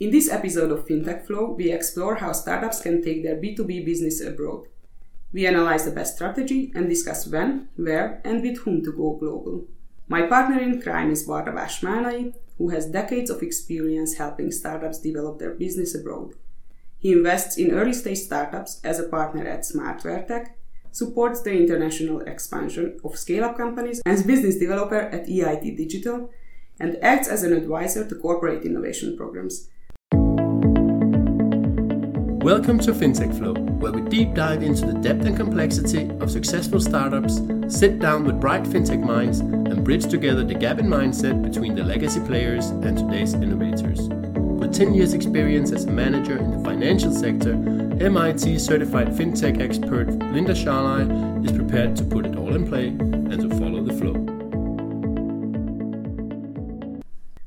In 0.00 0.12
this 0.12 0.30
episode 0.30 0.70
of 0.70 0.86
FinTech 0.86 1.26
Flow, 1.26 1.50
we 1.50 1.72
explore 1.72 2.14
how 2.14 2.30
startups 2.30 2.80
can 2.80 3.02
take 3.02 3.24
their 3.24 3.34
B2B 3.34 3.84
business 3.84 4.20
abroad. 4.20 4.68
We 5.32 5.44
analyze 5.44 5.86
the 5.86 5.90
best 5.90 6.14
strategy 6.14 6.70
and 6.72 6.88
discuss 6.88 7.26
when, 7.26 7.68
where, 7.74 8.20
and 8.24 8.40
with 8.40 8.58
whom 8.58 8.84
to 8.84 8.92
go 8.92 9.16
global. 9.18 9.66
My 10.06 10.22
partner 10.22 10.60
in 10.60 10.80
crime 10.80 11.10
is 11.10 11.26
Barnabás 11.26 11.82
Málnai, 11.82 12.32
who 12.58 12.68
has 12.68 12.86
decades 12.86 13.28
of 13.28 13.42
experience 13.42 14.18
helping 14.18 14.52
startups 14.52 15.00
develop 15.00 15.40
their 15.40 15.54
business 15.54 15.96
abroad. 15.96 16.34
He 17.00 17.10
invests 17.10 17.58
in 17.58 17.72
early 17.72 17.92
stage 17.92 18.18
startups 18.18 18.80
as 18.84 19.00
a 19.00 19.08
partner 19.08 19.48
at 19.48 19.62
SmartwareTech, 19.62 20.50
supports 20.92 21.42
the 21.42 21.52
international 21.52 22.20
expansion 22.20 23.00
of 23.02 23.18
scale 23.18 23.42
up 23.42 23.56
companies, 23.56 24.00
as 24.06 24.22
business 24.22 24.58
developer 24.58 25.00
at 25.00 25.26
EIT 25.26 25.76
Digital, 25.76 26.30
and 26.78 26.96
acts 27.02 27.26
as 27.26 27.42
an 27.42 27.52
advisor 27.52 28.08
to 28.08 28.14
corporate 28.14 28.64
innovation 28.64 29.16
programs. 29.16 29.68
Welcome 32.48 32.78
to 32.78 32.92
FinTech 32.92 33.36
Flow, 33.36 33.52
where 33.52 33.92
we 33.92 34.00
deep 34.08 34.32
dive 34.32 34.62
into 34.62 34.86
the 34.86 34.94
depth 34.94 35.26
and 35.26 35.36
complexity 35.36 36.08
of 36.18 36.30
successful 36.30 36.80
startups, 36.80 37.42
sit 37.68 37.98
down 37.98 38.24
with 38.24 38.40
bright 38.40 38.62
FinTech 38.62 39.04
minds, 39.04 39.40
and 39.40 39.84
bridge 39.84 40.06
together 40.06 40.42
the 40.42 40.54
gap 40.54 40.78
in 40.78 40.86
mindset 40.86 41.42
between 41.42 41.74
the 41.74 41.84
legacy 41.84 42.20
players 42.20 42.68
and 42.68 42.96
today's 42.96 43.34
innovators. 43.34 44.08
With 44.08 44.72
10 44.72 44.94
years' 44.94 45.12
experience 45.12 45.72
as 45.72 45.84
a 45.84 45.90
manager 45.90 46.38
in 46.38 46.50
the 46.50 46.64
financial 46.64 47.12
sector, 47.12 47.52
MIT 47.52 48.58
certified 48.60 49.08
FinTech 49.08 49.60
expert 49.60 50.08
Linda 50.32 50.54
Sarlay 50.54 51.44
is 51.44 51.52
prepared 51.52 51.96
to 51.96 52.04
put 52.04 52.24
it 52.24 52.34
all 52.34 52.54
in 52.54 52.66
play 52.66 52.86
and 52.86 53.42
to 53.42 53.50
follow 53.58 53.84
the 53.84 53.92
flow. 53.92 54.14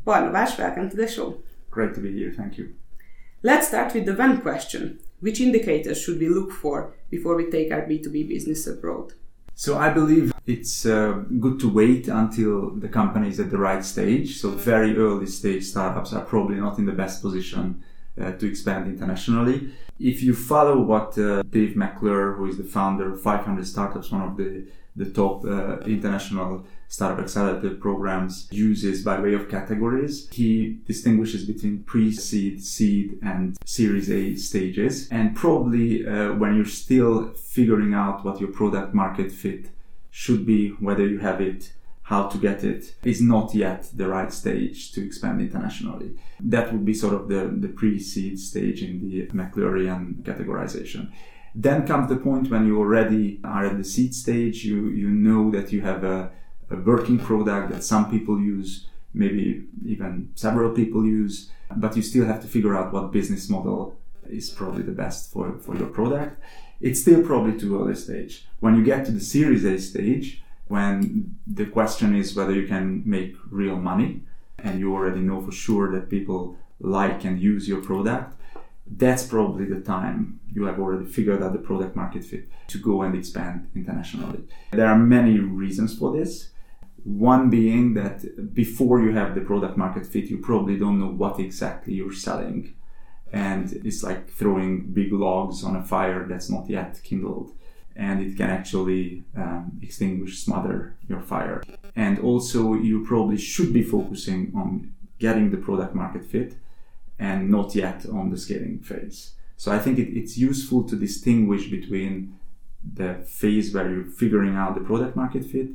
Barnabás, 0.06 0.60
welcome 0.60 0.92
to 0.92 0.96
the 0.96 1.08
show. 1.08 1.42
Great 1.72 1.96
to 1.96 2.02
be 2.02 2.14
here, 2.14 2.32
thank 2.38 2.60
you. 2.60 2.76
Let's 3.44 3.70
start 3.70 3.96
with 3.96 4.06
the 4.06 4.14
when 4.14 4.42
question. 4.42 5.00
Which 5.20 5.42
indicators 5.42 6.00
should 6.00 6.20
we 6.20 6.30
look 6.30 6.52
for 6.52 6.94
before 7.10 7.36
we 7.36 7.50
take 7.50 7.72
our 7.72 7.82
B2B 7.82 8.28
business 8.28 8.68
abroad? 8.68 9.14
So 9.56 9.80
I 9.80 9.90
believe 9.90 10.32
it's 10.46 10.86
uh, 10.86 11.24
good 11.40 11.60
to 11.62 11.70
wait 11.70 12.08
until 12.08 12.70
the 12.72 12.88
company 12.88 13.30
is 13.30 13.40
at 13.40 13.50
the 13.50 13.58
right 13.58 13.84
stage. 13.84 14.38
So 14.38 14.52
very 14.52 14.96
early 14.96 15.26
stage 15.26 15.64
startups 15.64 16.14
are 16.14 16.24
probably 16.24 16.58
not 16.58 16.78
in 16.78 16.86
the 16.86 16.92
best 16.92 17.24
position 17.24 17.84
uh, 18.20 18.34
to 18.34 18.48
expand 18.48 18.88
internationally. 18.88 19.72
If 20.00 20.22
you 20.22 20.36
follow 20.36 20.80
what 20.82 21.18
uh, 21.18 21.42
Dave 21.44 21.76
McClure, 21.76 22.34
who 22.34 22.46
is 22.46 22.58
the 22.58 22.64
founder 22.64 23.12
of 23.12 23.22
500 23.22 23.66
Startups, 23.66 24.12
one 24.12 24.22
of 24.22 24.38
the 24.38 24.68
the 24.96 25.10
top 25.10 25.46
uh, 25.46 25.78
international 25.80 26.66
startup 26.92 27.20
accelerator 27.20 27.74
programs 27.76 28.50
uses 28.52 29.02
by 29.02 29.18
way 29.18 29.34
of 29.34 29.48
categories. 29.48 30.28
He 30.30 30.82
distinguishes 30.86 31.46
between 31.46 31.84
pre-seed, 31.84 32.62
seed, 32.62 33.18
and 33.24 33.58
Series 33.66 34.12
A 34.12 34.36
stages. 34.36 35.08
And 35.10 35.34
probably 35.34 36.06
uh, 36.06 36.34
when 36.34 36.54
you're 36.56 36.66
still 36.66 37.32
figuring 37.32 37.94
out 37.94 38.26
what 38.26 38.42
your 38.42 38.52
product 38.52 38.94
market 38.94 39.32
fit 39.32 39.70
should 40.10 40.46
be, 40.46 40.72
whether 40.88 41.08
you 41.08 41.20
have 41.20 41.40
it, 41.40 41.72
how 42.04 42.28
to 42.28 42.38
get 42.38 42.66
it, 42.66 42.94
is 43.06 43.22
not 43.22 43.56
yet 43.56 43.90
the 43.96 44.10
right 44.10 44.34
stage 44.34 44.92
to 44.92 45.02
expand 45.02 45.40
internationally. 45.40 46.12
That 46.42 46.74
would 46.74 46.84
be 46.84 46.94
sort 46.94 47.14
of 47.14 47.30
the, 47.30 47.56
the 47.58 47.70
pre-seed 47.70 48.38
stage 48.38 48.84
in 48.84 49.00
the 49.00 49.28
McClurean 49.28 50.24
categorization. 50.24 51.10
Then 51.56 51.88
comes 51.88 52.10
the 52.10 52.18
point 52.18 52.52
when 52.52 52.68
you 52.68 52.78
already 52.78 53.40
are 53.46 53.66
at 53.68 53.78
the 53.78 53.86
seed 53.86 54.14
stage, 54.14 54.66
you, 54.66 54.90
you 54.90 55.10
know 55.10 55.52
that 55.52 55.72
you 55.72 55.82
have 55.82 56.04
a, 56.04 56.32
a 56.72 56.78
working 56.78 57.20
product 57.20 57.72
that 57.72 57.84
some 57.84 58.10
people 58.10 58.40
use, 58.40 58.88
maybe 59.14 59.66
even 59.86 60.32
several 60.36 60.72
people 60.72 61.06
use, 61.06 61.52
but 61.76 61.96
you 61.96 62.02
still 62.02 62.26
have 62.26 62.42
to 62.42 62.48
figure 62.48 62.76
out 62.76 62.94
what 62.94 63.12
business 63.12 63.50
model 63.50 63.98
is 64.30 64.50
probably 64.50 64.84
the 64.84 64.92
best 64.92 65.32
for, 65.32 65.58
for 65.60 65.76
your 65.76 65.88
product. 65.88 66.40
It's 66.80 67.02
still 67.02 67.22
probably 67.24 67.60
too 67.60 67.80
early 67.80 67.96
stage. 67.96 68.48
When 68.60 68.76
you 68.76 68.84
get 68.84 69.06
to 69.06 69.12
the 69.12 69.20
Series 69.20 69.66
A 69.66 69.78
stage, 69.78 70.44
when 70.68 71.36
the 71.46 71.66
question 71.66 72.16
is 72.16 72.36
whether 72.36 72.54
you 72.54 72.68
can 72.68 73.04
make 73.06 73.36
real 73.50 73.76
money, 73.76 74.22
and 74.64 74.80
you 74.80 74.94
already 74.94 75.22
know 75.22 75.42
for 75.42 75.52
sure 75.52 75.92
that 75.92 76.10
people 76.10 76.56
like 76.80 77.26
and 77.26 77.40
use 77.40 77.68
your 77.68 77.82
product, 77.82 78.36
that's 78.98 79.26
probably 79.26 79.66
the 79.66 79.82
time 79.82 80.40
you 80.54 80.66
have 80.66 80.80
already 80.80 81.06
figured 81.06 81.42
out 81.42 81.54
the 81.54 81.60
product 81.60 81.96
market 81.96 82.24
fit 82.24 82.48
to 82.68 82.78
go 82.78 83.02
and 83.02 83.16
expand 83.16 83.70
internationally. 83.76 84.44
There 84.72 84.88
are 84.88 84.98
many 84.98 85.40
reasons 85.40 85.98
for 85.98 86.16
this. 86.16 86.51
One 87.04 87.50
being 87.50 87.94
that 87.96 88.54
before 88.54 89.02
you 89.02 89.12
have 89.14 89.34
the 89.34 89.42
product 89.42 89.78
market 89.78 90.06
fit, 90.06 90.26
you 90.26 90.38
probably 90.38 90.78
don't 90.78 91.00
know 91.00 91.12
what 91.12 91.40
exactly 91.40 91.94
you're 91.94 92.14
selling. 92.14 92.76
And 93.34 93.72
it's 93.86 94.04
like 94.04 94.30
throwing 94.30 94.92
big 94.94 95.12
logs 95.14 95.64
on 95.64 95.76
a 95.76 95.84
fire 95.84 96.28
that's 96.28 96.50
not 96.50 96.70
yet 96.70 97.02
kindled. 97.04 97.52
And 97.96 98.22
it 98.22 98.38
can 98.38 98.50
actually 98.50 99.24
um, 99.36 99.80
extinguish, 99.82 100.44
smother 100.44 100.96
your 101.08 101.22
fire. 101.22 101.64
And 101.96 102.20
also, 102.20 102.74
you 102.74 103.06
probably 103.06 103.38
should 103.38 103.74
be 103.74 103.84
focusing 103.84 104.52
on 104.56 104.94
getting 105.20 105.52
the 105.52 105.58
product 105.58 105.94
market 105.96 106.26
fit 106.26 106.56
and 107.20 107.50
not 107.50 107.76
yet 107.76 108.06
on 108.08 108.32
the 108.32 108.38
scaling 108.38 108.80
phase. 108.80 109.34
So 109.56 109.72
I 109.72 109.80
think 109.80 110.00
it, 110.00 110.10
it's 110.18 110.38
useful 110.38 110.84
to 110.90 110.96
distinguish 110.96 111.70
between 111.70 112.40
the 112.94 113.24
phase 113.28 113.74
where 113.74 113.90
you're 113.90 114.06
figuring 114.06 114.56
out 114.56 114.74
the 114.74 114.82
product 114.82 115.16
market 115.16 115.46
fit. 115.46 115.70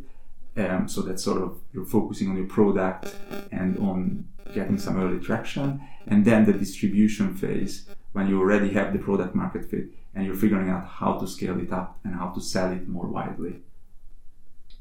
Um, 0.56 0.88
so 0.88 1.02
that's 1.02 1.22
sort 1.22 1.42
of 1.42 1.60
you're 1.72 1.84
focusing 1.84 2.30
on 2.30 2.36
your 2.36 2.46
product 2.46 3.14
and 3.52 3.78
on 3.78 4.26
getting 4.54 4.78
some 4.78 4.98
early 4.98 5.20
traction, 5.20 5.80
and 6.06 6.24
then 6.24 6.44
the 6.44 6.52
distribution 6.52 7.34
phase 7.34 7.86
when 8.12 8.28
you 8.28 8.40
already 8.40 8.70
have 8.70 8.92
the 8.92 8.98
product 8.98 9.34
market 9.34 9.70
fit 9.70 9.88
and 10.14 10.24
you're 10.24 10.34
figuring 10.34 10.70
out 10.70 10.88
how 10.88 11.18
to 11.18 11.26
scale 11.26 11.60
it 11.60 11.70
up 11.70 11.98
and 12.02 12.14
how 12.14 12.28
to 12.28 12.40
sell 12.40 12.72
it 12.72 12.88
more 12.88 13.06
widely. 13.06 13.56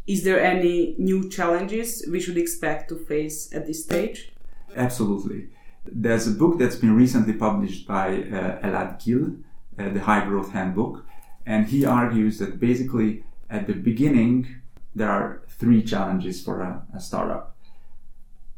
Is 0.08 0.24
there 0.24 0.40
any 0.40 0.96
new 0.98 1.30
challenges 1.30 2.06
we 2.10 2.22
should 2.22 2.38
expect 2.38 2.90
to 2.90 2.96
face 2.96 3.54
at 3.54 3.68
this 3.68 3.84
stage? 3.84 4.32
Absolutely. 4.76 5.50
There's 5.86 6.28
a 6.28 6.32
book 6.32 6.58
that's 6.58 6.78
been 6.78 6.96
recently 6.96 7.34
published 7.34 7.88
by 7.88 8.08
uh, 8.08 8.60
Elad 8.66 9.04
Gil, 9.04 9.36
uh, 9.78 9.90
the 9.90 10.00
High 10.00 10.24
Growth 10.26 10.52
Handbook, 10.52 11.06
and 11.46 11.68
he 11.68 11.86
argues 11.86 12.40
that 12.40 12.60
basically 12.60 13.24
at 13.50 13.68
the 13.68 13.74
beginning 13.74 14.62
there 14.96 15.10
are 15.10 15.42
three 15.60 15.84
challenges 15.84 16.44
for 16.44 16.62
a, 16.62 16.84
a 16.96 17.00
startup. 17.00 17.56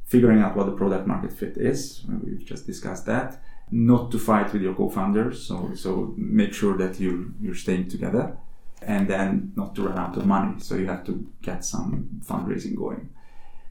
Figuring 0.06 0.42
out 0.42 0.56
what 0.56 0.66
the 0.66 0.72
product 0.72 1.06
market 1.08 1.34
fit 1.34 1.58
is, 1.58 2.04
we've 2.24 2.46
just 2.46 2.66
discussed 2.66 3.06
that. 3.06 3.42
Not 3.70 4.12
to 4.12 4.20
fight 4.20 4.54
with 4.54 4.62
your 4.62 4.74
co-founders, 4.74 5.46
so 5.46 5.72
so 5.76 6.14
make 6.16 6.54
sure 6.54 6.78
that 6.78 7.00
you 7.02 7.34
you're 7.42 7.62
staying 7.66 7.90
together, 7.90 8.38
and 8.82 9.10
then 9.10 9.52
not 9.58 9.76
to 9.76 9.82
run 9.82 10.00
out 10.00 10.16
of 10.16 10.26
money. 10.26 10.60
So 10.60 10.76
you 10.76 10.88
have 10.88 11.04
to 11.06 11.28
get 11.42 11.66
some 11.66 12.22
fundraising 12.24 12.76
going. 12.78 13.10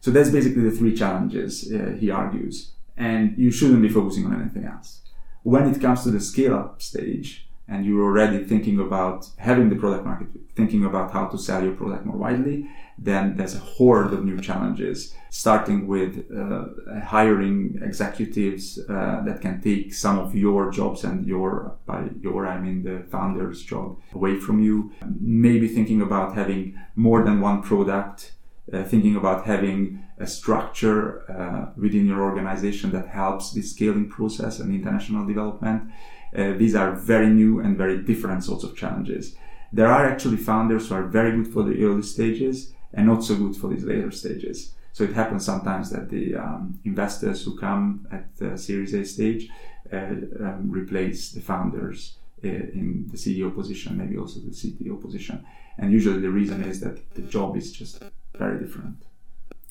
So 0.01 0.11
that's 0.11 0.29
basically 0.29 0.63
the 0.69 0.77
three 0.77 0.95
challenges 0.95 1.73
uh, 1.73 1.97
he 1.99 2.11
argues 2.11 2.77
and 2.97 3.37
you 3.37 3.51
shouldn't 3.51 3.83
be 3.83 3.89
focusing 3.89 4.27
on 4.27 4.41
anything 4.41 4.65
else. 4.65 5.03
When 5.43 5.69
it 5.69 5.81
comes 5.81 6.03
to 6.05 6.11
the 6.11 6.21
scale 6.21 6.55
up 6.55 6.83
stage, 6.83 7.49
and 7.69 7.85
you're 7.85 8.05
already 8.05 8.45
thinking 8.45 8.79
about 8.79 9.29
having 9.39 9.69
the 9.69 9.77
product 9.77 10.05
market, 10.05 10.29
thinking 10.55 10.85
about 10.85 11.13
how 11.13 11.27
to 11.27 11.37
sell 11.37 11.65
your 11.65 11.75
product 11.75 12.07
more 12.07 12.17
widely, 12.17 12.69
then 12.99 13.37
there's 13.37 13.55
a 13.55 13.59
horde 13.59 14.13
of 14.13 14.25
new 14.25 14.41
challenges, 14.41 15.15
starting 15.31 15.87
with 15.87 16.27
uh, 16.35 16.65
hiring 17.05 17.79
executives 17.83 18.79
uh, 18.89 19.23
that 19.27 19.41
can 19.41 19.61
take 19.61 19.93
some 19.93 20.19
of 20.19 20.35
your 20.35 20.71
jobs 20.71 21.05
and 21.05 21.27
your, 21.27 21.77
by 21.85 22.09
your, 22.21 22.47
I 22.47 22.59
mean 22.59 22.83
the 22.83 23.05
founder's 23.11 23.63
job 23.63 23.99
away 24.15 24.37
from 24.37 24.61
you. 24.61 24.93
Maybe 25.21 25.69
thinking 25.69 26.01
about 26.01 26.35
having 26.35 26.79
more 26.95 27.23
than 27.23 27.41
one 27.41 27.63
product 27.63 28.33
uh, 28.73 28.83
thinking 28.85 29.17
about 29.17 29.47
having 29.47 30.03
a 30.19 30.27
structure 30.27 31.31
uh, 31.31 31.73
within 31.77 32.07
your 32.07 32.23
organization 32.23 32.91
that 32.91 33.07
helps 33.07 33.53
the 33.53 33.63
scaling 33.63 34.09
process 34.09 34.59
and 34.59 34.75
international 34.75 35.27
development. 35.27 35.91
Uh, 36.37 36.53
these 36.55 36.75
are 36.75 36.93
very 36.93 37.29
new 37.29 37.61
and 37.61 37.77
very 37.77 38.03
different 38.03 38.43
sorts 38.43 38.65
of 38.65 38.77
challenges. 38.77 39.37
There 39.73 39.87
are 39.87 40.07
actually 40.07 40.39
founders 40.39 40.89
who 40.89 40.95
are 40.95 41.07
very 41.07 41.31
good 41.37 41.53
for 41.53 41.63
the 41.63 41.85
early 41.85 42.03
stages 42.03 42.73
and 42.97 43.07
not 43.07 43.23
so 43.23 43.37
good 43.37 43.55
for 43.55 43.69
these 43.69 43.85
later 43.85 44.11
stages. 44.11 44.73
So 44.93 45.05
it 45.05 45.13
happens 45.13 45.45
sometimes 45.45 45.91
that 45.91 46.09
the 46.09 46.37
um, 46.37 46.81
investors 46.85 47.45
who 47.45 47.57
come 47.59 48.09
at 48.11 48.35
the 48.39 48.57
Series 48.57 48.95
A 48.95 49.05
stage 49.05 49.51
uh, 49.93 49.97
um, 50.41 50.69
replace 50.71 51.33
the 51.33 51.43
founders 51.43 52.17
uh, 52.43 52.49
in 52.49 53.07
the 53.11 53.19
CEO 53.19 53.55
position, 53.55 53.99
maybe 53.99 54.17
also 54.17 54.41
the 54.41 54.51
CTO 54.51 55.01
position. 55.01 55.45
And 55.77 55.93
usually 55.93 56.21
the 56.21 56.31
reason 56.31 56.65
is 56.65 56.81
that 56.81 57.15
the 57.15 57.23
job 57.23 57.57
is 57.57 57.71
just 57.73 58.03
very 58.35 58.59
different. 58.59 59.05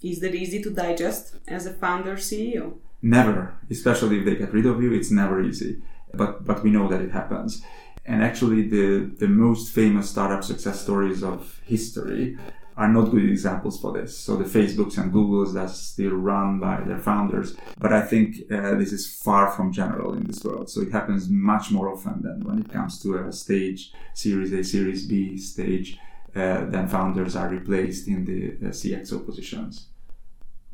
Is 0.03 0.19
that 0.19 0.35
easy 0.35 0.61
to 0.61 0.69
digest 0.69 1.35
as 1.47 1.65
a 1.65 1.73
founder 1.73 2.17
CEO? 2.17 2.75
Never, 3.01 3.55
especially 3.71 4.19
if 4.19 4.25
they 4.25 4.35
get 4.35 4.53
rid 4.53 4.67
of 4.67 4.81
you, 4.81 4.93
it's 4.93 5.09
never 5.09 5.41
easy. 5.41 5.81
But 6.13 6.45
but 6.45 6.63
we 6.63 6.69
know 6.69 6.87
that 6.87 7.01
it 7.01 7.11
happens. 7.11 7.63
And 8.05 8.23
actually 8.23 8.69
the 8.69 9.11
the 9.19 9.27
most 9.27 9.73
famous 9.73 10.09
startup 10.09 10.43
success 10.43 10.81
stories 10.81 11.23
of 11.23 11.59
history 11.65 12.37
are 12.77 12.89
not 12.89 13.11
good 13.11 13.29
examples 13.29 13.79
for 13.79 13.93
this. 13.93 14.17
So 14.17 14.35
the 14.35 14.43
Facebooks 14.43 14.97
and 14.97 15.13
Googles 15.13 15.53
that's 15.53 15.79
still 15.79 16.11
run 16.11 16.59
by 16.59 16.81
their 16.81 16.99
founders. 16.99 17.55
But 17.77 17.93
I 17.93 18.01
think 18.01 18.51
uh, 18.51 18.75
this 18.75 18.91
is 18.91 19.21
far 19.23 19.49
from 19.49 19.71
general 19.71 20.13
in 20.13 20.23
this 20.25 20.43
world. 20.43 20.69
So 20.69 20.81
it 20.81 20.91
happens 20.91 21.29
much 21.29 21.71
more 21.71 21.89
often 21.89 22.21
than 22.21 22.43
when 22.43 22.59
it 22.59 22.71
comes 22.71 23.01
to 23.03 23.17
a 23.17 23.31
stage, 23.31 23.93
Series 24.13 24.51
A, 24.51 24.63
Series 24.63 25.07
B 25.07 25.37
stage, 25.37 25.97
uh, 26.35 26.65
then 26.65 26.87
founders 26.87 27.35
are 27.35 27.47
replaced 27.47 28.09
in 28.09 28.25
the 28.25 28.67
uh, 28.67 28.71
CXO 28.71 29.25
positions, 29.25 29.87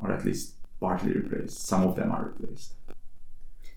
or 0.00 0.10
at 0.10 0.24
least 0.24 0.54
partly 0.80 1.12
replaced. 1.12 1.64
Some 1.66 1.84
of 1.84 1.94
them 1.94 2.10
are 2.10 2.32
replaced. 2.36 2.74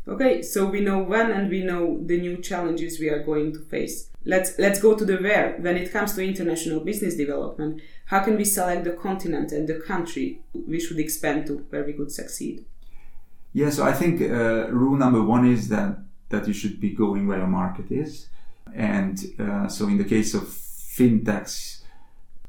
Okay, 0.07 0.41
so 0.41 0.65
we 0.65 0.81
know 0.81 0.99
when 0.99 1.31
and 1.31 1.49
we 1.49 1.63
know 1.63 1.99
the 2.03 2.19
new 2.19 2.37
challenges 2.37 2.99
we 2.99 3.09
are 3.09 3.23
going 3.23 3.53
to 3.53 3.59
face. 3.59 4.09
Let's 4.25 4.57
let's 4.57 4.81
go 4.81 4.95
to 4.95 5.05
the 5.05 5.17
where. 5.17 5.55
When 5.59 5.77
it 5.77 5.91
comes 5.91 6.13
to 6.15 6.23
international 6.23 6.79
business 6.79 7.15
development, 7.15 7.81
how 8.05 8.21
can 8.21 8.37
we 8.37 8.45
select 8.45 8.83
the 8.83 8.91
continent 8.91 9.51
and 9.51 9.67
the 9.67 9.79
country 9.79 10.41
we 10.53 10.79
should 10.79 10.99
expand 10.99 11.45
to 11.47 11.65
where 11.69 11.83
we 11.83 11.93
could 11.93 12.11
succeed? 12.11 12.65
Yeah, 13.53 13.69
so 13.69 13.85
I 13.85 13.93
think 13.93 14.21
uh, 14.21 14.69
rule 14.71 14.97
number 14.97 15.21
one 15.21 15.45
is 15.47 15.69
that 15.69 15.99
that 16.29 16.47
you 16.47 16.53
should 16.53 16.79
be 16.79 16.89
going 16.89 17.27
where 17.27 17.37
your 17.37 17.47
market 17.47 17.91
is, 17.91 18.27
and 18.73 19.23
uh, 19.39 19.67
so 19.67 19.87
in 19.87 19.97
the 19.97 20.03
case 20.03 20.33
of 20.33 20.43
fintechs, 20.43 21.81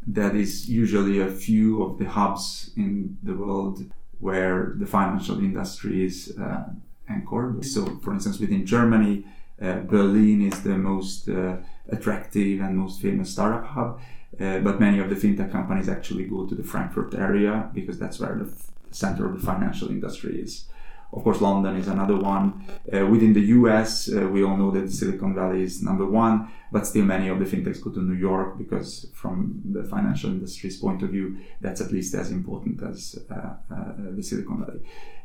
that 0.07 0.35
is 0.35 0.69
usually 0.69 1.21
a 1.21 1.29
few 1.29 1.83
of 1.83 1.99
the 1.99 2.07
hubs 2.07 2.71
in 2.77 3.19
the 3.23 3.35
world 3.35 3.85
where 4.19 4.75
the 4.79 4.87
financial 4.87 5.39
industry 5.39 6.07
is 6.07 6.37
uh, 6.41 6.65
anchored. 7.09 7.65
So, 7.65 7.85
for 8.03 8.13
instance, 8.15 8.39
within 8.39 8.65
Germany, 8.65 9.27
Berlin 9.59 10.43
is 10.43 10.63
the 10.63 10.77
most 10.77 11.29
uh, 11.29 11.57
attractive 11.89 12.61
and 12.61 12.77
most 12.77 13.01
famous 13.01 13.31
startup 13.31 13.67
hub. 13.67 14.01
Uh, 14.39 14.59
but 14.59 14.79
many 14.79 14.99
of 14.99 15.09
the 15.09 15.15
fintech 15.15 15.51
companies 15.51 15.89
actually 15.89 16.25
go 16.25 16.45
to 16.47 16.55
the 16.55 16.63
Frankfurt 16.63 17.15
area 17.15 17.71
because 17.73 17.99
that's 17.99 18.21
where 18.21 18.35
the 18.35 18.45
f- 18.45 18.71
center 18.91 19.27
of 19.27 19.41
the 19.41 19.47
financial 19.47 19.89
industry 19.89 20.41
is. 20.41 20.67
Of 21.13 21.23
course, 21.23 21.41
London 21.41 21.77
is 21.77 21.89
another 21.89 22.17
one. 22.17 22.67
Uh, 22.93 23.07
within 23.07 23.33
the 23.33 23.41
US, 23.41 24.13
uh, 24.13 24.29
we 24.29 24.43
all 24.43 24.57
know 24.57 24.71
that 24.73 24.91
Silicon 24.91 25.35
Valley 25.35 25.63
is 25.63 25.83
number 25.83 26.05
one, 26.05 26.51
but 26.71 26.87
still 26.87 27.05
many 27.05 27.29
of 27.29 27.39
the 27.39 27.45
fintechs 27.47 27.83
go 27.83 27.91
to 27.91 28.03
New 28.03 28.17
York 28.17 28.59
because, 28.59 29.09
from 29.15 29.63
the 29.65 29.85
financial 29.85 30.31
industry's 30.31 30.79
point 30.79 31.03
of 31.03 31.11
view, 31.11 31.39
that's 31.61 31.81
at 31.81 31.93
least 31.93 32.15
as 32.15 32.31
important 32.31 32.83
as 32.83 33.19
uh, 33.31 33.35
uh 33.35 33.93
the 34.17 34.23
Silicon 34.23 34.67
Valley. 34.67 34.81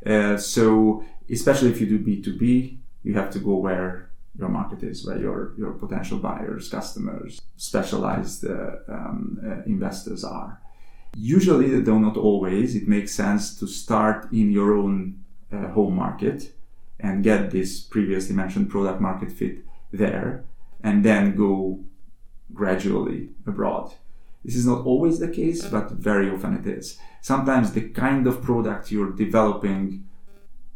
Uh, 0.05 0.37
so, 0.37 1.03
especially 1.29 1.71
if 1.71 1.81
you 1.81 1.87
do 1.87 1.99
B2B, 1.99 2.77
you 3.03 3.13
have 3.15 3.31
to 3.31 3.39
go 3.39 3.55
where 3.55 4.10
your 4.37 4.49
market 4.49 4.83
is, 4.83 5.05
where 5.05 5.19
your, 5.19 5.53
your 5.57 5.71
potential 5.73 6.17
buyers, 6.17 6.69
customers, 6.69 7.41
specialized 7.57 8.45
uh, 8.45 8.77
um, 8.87 9.63
investors 9.65 10.23
are. 10.23 10.61
Usually, 11.15 11.79
though 11.81 11.99
not 11.99 12.17
always, 12.17 12.75
it 12.75 12.87
makes 12.87 13.13
sense 13.13 13.55
to 13.59 13.67
start 13.67 14.31
in 14.31 14.51
your 14.51 14.77
own 14.77 15.23
uh, 15.51 15.67
home 15.69 15.95
market 15.95 16.53
and 16.99 17.23
get 17.23 17.51
this 17.51 17.81
previously 17.81 18.35
mentioned 18.35 18.69
product 18.69 19.01
market 19.01 19.31
fit 19.31 19.59
there 19.91 20.45
and 20.83 21.03
then 21.03 21.35
go 21.35 21.83
gradually 22.53 23.29
abroad. 23.45 23.93
This 24.43 24.55
is 24.55 24.65
not 24.65 24.85
always 24.85 25.19
the 25.19 25.27
case, 25.27 25.65
but 25.65 25.91
very 25.91 26.29
often 26.29 26.55
it 26.55 26.65
is. 26.65 26.97
Sometimes 27.21 27.73
the 27.73 27.89
kind 27.89 28.25
of 28.25 28.41
product 28.41 28.91
you're 28.91 29.11
developing 29.11 30.07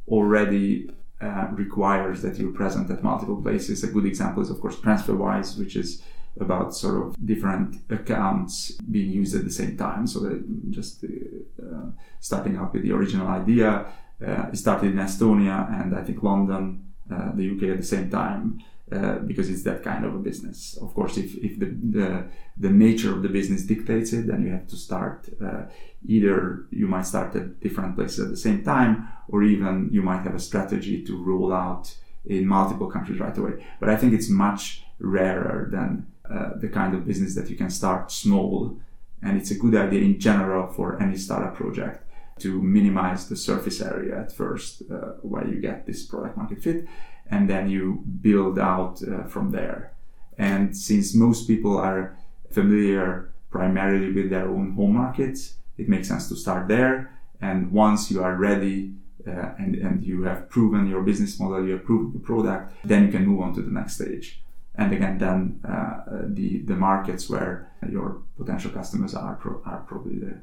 already 0.08 0.92
uh, 1.22 1.48
requires 1.52 2.22
that 2.22 2.38
you're 2.38 2.52
present 2.52 2.90
at 2.92 3.04
multiple 3.04 3.42
places. 3.42 3.84
A 3.84 3.88
good 3.88 4.06
example 4.06 4.42
is, 4.44 4.50
of 4.50 4.60
course, 4.60 4.76
TransferWise, 4.76 5.58
which 5.58 5.76
is 5.76 6.02
about 6.40 6.76
sort 6.76 7.02
of 7.02 7.26
different 7.26 7.78
accounts 7.90 8.72
being 8.92 9.12
used 9.12 9.36
at 9.36 9.46
the 9.46 9.52
same 9.52 9.78
time. 9.78 10.06
So 10.08 10.20
that 10.20 10.72
just 10.72 11.04
uh, 11.06 11.88
starting 12.20 12.58
up 12.58 12.74
with 12.74 12.84
the 12.84 12.92
original 12.92 13.28
idea, 13.28 13.86
uh, 14.26 14.50
it 14.52 14.58
started 14.58 14.92
in 14.92 14.98
Estonia 14.98 15.82
and 15.82 15.96
I 15.96 16.04
think 16.04 16.22
London, 16.24 16.86
uh, 17.12 17.32
the 17.34 17.52
UK 17.52 17.64
at 17.70 17.78
the 17.78 17.84
same 17.84 18.10
time. 18.10 18.62
Uh, 18.92 19.16
because 19.26 19.50
it's 19.50 19.64
that 19.64 19.82
kind 19.82 20.06
of 20.06 20.14
a 20.14 20.20
business. 20.20 20.78
Of 20.80 20.94
course, 20.94 21.18
if, 21.18 21.36
if 21.38 21.58
the, 21.58 21.66
the, 21.66 22.26
the 22.56 22.70
nature 22.70 23.12
of 23.12 23.24
the 23.24 23.30
business 23.30 23.64
dictates 23.64 24.14
it, 24.14 24.28
then 24.28 24.44
you 24.44 24.52
have 24.52 24.68
to 24.68 24.76
start 24.76 25.28
uh, 25.44 25.64
either 26.08 26.68
you 26.70 26.88
might 26.88 27.08
start 27.08 27.36
at 27.36 27.60
different 27.62 27.96
places 27.96 28.20
at 28.20 28.30
the 28.30 28.38
same 28.38 28.64
time, 28.64 29.08
or 29.28 29.42
even 29.42 29.90
you 29.92 30.04
might 30.04 30.22
have 30.22 30.36
a 30.36 30.40
strategy 30.40 31.04
to 31.04 31.18
roll 31.18 31.52
out 31.52 31.96
in 32.26 32.46
multiple 32.46 32.86
countries 32.86 33.20
right 33.20 33.36
away. 33.36 33.66
But 33.80 33.90
I 33.90 33.96
think 33.96 34.14
it's 34.14 34.30
much 34.30 34.84
rarer 35.00 35.68
than 35.72 36.06
uh, 36.30 36.50
the 36.60 36.68
kind 36.68 36.94
of 36.94 37.08
business 37.08 37.34
that 37.34 37.50
you 37.50 37.56
can 37.56 37.72
start 37.72 38.12
small, 38.12 38.80
and 39.24 39.36
it's 39.36 39.50
a 39.50 39.58
good 39.58 39.74
idea 39.74 40.02
in 40.02 40.20
general 40.20 40.68
for 40.72 41.02
any 41.02 41.18
startup 41.18 41.56
project 41.56 42.04
to 42.38 42.62
minimize 42.62 43.30
the 43.30 43.36
surface 43.36 43.82
area 43.82 44.20
at 44.20 44.32
first 44.32 44.84
uh, 44.92 45.14
where 45.24 45.48
you 45.48 45.60
get 45.60 45.88
this 45.88 46.06
product 46.06 46.38
market 46.38 46.62
fit 46.62 46.86
and 47.30 47.50
then 47.50 47.70
you 47.70 48.04
build 48.22 48.60
out 48.60 49.02
uh, 49.04 49.24
from 49.24 49.52
there. 49.52 49.94
And 50.38 50.76
since 50.76 51.16
most 51.16 51.48
people 51.48 51.78
are 51.78 52.18
familiar 52.52 53.32
primarily 53.50 54.12
with 54.12 54.30
their 54.30 54.48
own 54.50 54.74
home 54.74 54.94
markets 54.94 55.56
it 55.78 55.90
makes 55.90 56.08
sense 56.08 56.30
to 56.30 56.36
start 56.36 56.68
there. 56.68 57.12
And 57.42 57.72
once 57.72 58.10
you 58.10 58.24
are 58.24 58.36
ready 58.36 58.94
uh, 59.28 59.54
and, 59.58 59.76
and 59.76 60.04
you 60.04 60.24
have 60.24 60.50
proven 60.50 60.88
your 60.88 61.02
business 61.02 61.40
model 61.40 61.66
you 61.66 61.74
have 61.74 61.86
proven 61.86 62.14
the 62.14 62.20
product 62.20 62.74
then 62.84 63.06
you 63.06 63.12
can 63.12 63.26
move 63.26 63.42
on 63.42 63.54
to 63.56 63.62
the 63.62 63.72
next 63.72 63.96
stage. 63.96 64.42
And 64.76 64.94
again 64.94 65.18
then 65.18 65.60
uh, 65.68 66.02
the 66.28 66.60
the 66.60 66.76
markets 66.76 67.30
where 67.30 67.72
your 67.90 68.22
potential 68.38 68.72
customers 68.72 69.14
are 69.16 69.36
pro- 69.36 69.62
are 69.66 69.84
probably 69.88 70.20
the, 70.20 70.34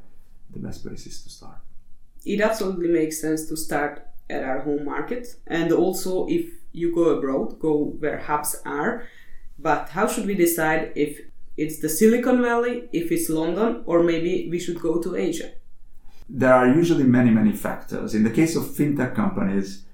the 0.52 0.58
best 0.58 0.82
places 0.84 1.22
to 1.22 1.30
start. 1.30 1.58
It 2.24 2.40
absolutely 2.40 2.88
makes 2.88 3.20
sense 3.20 3.48
to 3.48 3.56
start 3.56 4.06
at 4.32 4.42
our 4.42 4.60
home 4.60 4.84
market 4.84 5.24
and 5.46 5.68
also 5.72 6.26
if 6.28 6.44
you 6.72 6.94
go 6.94 7.04
abroad 7.16 7.58
go 7.58 7.74
where 8.02 8.18
hubs 8.18 8.52
are 8.64 8.92
but 9.58 9.90
how 9.90 10.06
should 10.06 10.26
we 10.26 10.34
decide 10.34 10.92
if 10.96 11.20
it's 11.56 11.78
the 11.80 11.88
silicon 11.88 12.40
valley 12.42 12.88
if 12.92 13.12
it's 13.12 13.28
london 13.28 13.82
or 13.86 14.02
maybe 14.02 14.48
we 14.50 14.58
should 14.58 14.80
go 14.80 15.00
to 15.00 15.16
asia 15.16 15.50
there 16.28 16.54
are 16.54 16.68
usually 16.80 17.04
many 17.04 17.30
many 17.30 17.52
factors 17.52 18.14
in 18.14 18.22
the 18.24 18.34
case 18.40 18.56
of 18.56 18.64
fintech 18.64 19.14
companies 19.14 19.84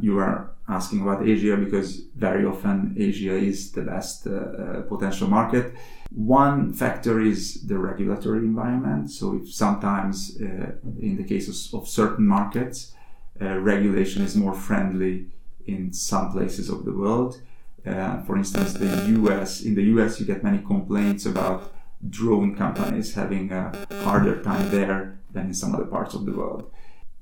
you 0.00 0.18
are 0.18 0.50
asking 0.68 1.02
about 1.02 1.26
Asia 1.26 1.56
because 1.56 2.02
very 2.16 2.44
often 2.44 2.94
Asia 2.98 3.36
is 3.36 3.72
the 3.72 3.82
best 3.82 4.26
uh, 4.26 4.30
uh, 4.30 4.82
potential 4.82 5.28
market. 5.28 5.74
One 6.10 6.72
factor 6.72 7.20
is 7.20 7.66
the 7.66 7.78
regulatory 7.78 8.40
environment. 8.40 9.10
So, 9.10 9.36
if 9.36 9.52
sometimes 9.52 10.38
uh, 10.40 10.72
in 11.00 11.16
the 11.16 11.24
cases 11.24 11.70
of 11.72 11.88
certain 11.88 12.26
markets, 12.26 12.94
uh, 13.40 13.58
regulation 13.58 14.22
is 14.22 14.36
more 14.36 14.54
friendly 14.54 15.26
in 15.66 15.92
some 15.92 16.32
places 16.32 16.68
of 16.68 16.84
the 16.84 16.92
world. 16.92 17.40
Uh, 17.84 18.22
for 18.22 18.36
instance, 18.36 18.72
the 18.74 18.86
US, 19.20 19.62
in 19.62 19.74
the 19.74 19.82
US, 19.94 20.18
you 20.20 20.26
get 20.26 20.42
many 20.42 20.58
complaints 20.58 21.26
about 21.26 21.72
drone 22.08 22.54
companies 22.54 23.14
having 23.14 23.52
a 23.52 23.72
harder 24.02 24.42
time 24.42 24.70
there 24.70 25.18
than 25.32 25.46
in 25.46 25.54
some 25.54 25.74
other 25.74 25.86
parts 25.86 26.14
of 26.14 26.26
the 26.26 26.32
world 26.32 26.70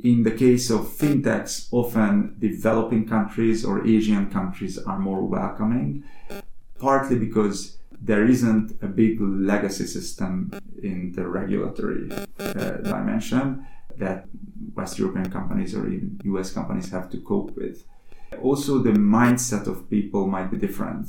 in 0.04 0.22
the 0.22 0.30
case 0.30 0.70
of 0.70 0.82
fintechs, 0.82 1.68
often 1.72 2.36
developing 2.38 3.08
countries 3.08 3.64
or 3.64 3.86
Asian 3.86 4.30
countries 4.30 4.76
are 4.78 4.98
more 4.98 5.22
welcoming, 5.22 6.04
partly 6.78 7.18
because 7.18 7.78
there 8.00 8.26
isn't 8.26 8.76
a 8.82 8.86
big 8.86 9.18
legacy 9.20 9.86
system 9.86 10.52
in 10.82 11.12
the 11.12 11.26
regulatory 11.26 12.10
uh, 12.38 12.52
dimension 12.82 13.66
that 13.98 14.26
West 14.74 14.98
European 14.98 15.30
companies 15.30 15.74
or 15.74 15.86
even 15.88 16.20
US 16.24 16.52
companies 16.52 16.90
have 16.90 17.10
to 17.10 17.18
cope 17.18 17.56
with. 17.56 17.84
Also, 18.42 18.78
the 18.78 18.90
mindset 18.90 19.66
of 19.66 19.88
people 19.88 20.26
might 20.26 20.50
be 20.50 20.56
different. 20.56 21.08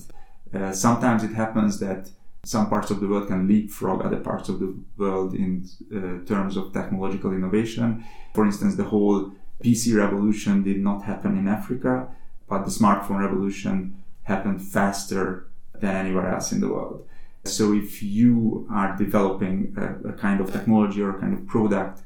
Uh, 0.54 0.72
sometimes 0.72 1.24
it 1.24 1.34
happens 1.34 1.80
that 1.80 2.10
some 2.44 2.70
parts 2.70 2.92
of 2.92 3.00
the 3.00 3.08
world 3.08 3.27
can 3.27 3.48
leapfrog 3.48 4.06
other 4.06 4.20
parts 4.20 4.50
of 4.50 4.60
the 4.60 4.75
world 4.98 5.34
in 5.34 5.68
uh, 5.92 6.24
terms 6.27 6.56
of 6.56 6.72
technological 6.72 7.34
innovation. 7.34 8.06
For 8.36 8.46
instance, 8.46 8.75
the 8.75 8.84
whole 8.84 9.32
PC 9.63 9.98
revolution 9.98 10.63
did 10.63 10.80
not 10.80 11.04
happen 11.04 11.38
in 11.38 11.48
Africa, 11.48 12.08
but 12.48 12.63
the 12.63 12.72
smartphone 12.72 13.20
revolution 13.20 14.04
happened 14.24 14.62
faster 14.62 15.48
than 15.74 15.96
anywhere 15.96 16.30
else 16.30 16.51
in 16.51 16.62
the 16.62 16.68
world. 16.68 17.08
So 17.46 17.74
if 17.74 18.01
you 18.01 18.68
are 18.72 18.96
developing 18.96 19.75
a, 19.77 20.10
a 20.10 20.13
kind 20.13 20.39
of 20.42 20.51
technology 20.51 21.01
or 21.01 21.12
a 21.12 21.20
kind 21.20 21.34
of 21.34 21.46
product 21.48 22.01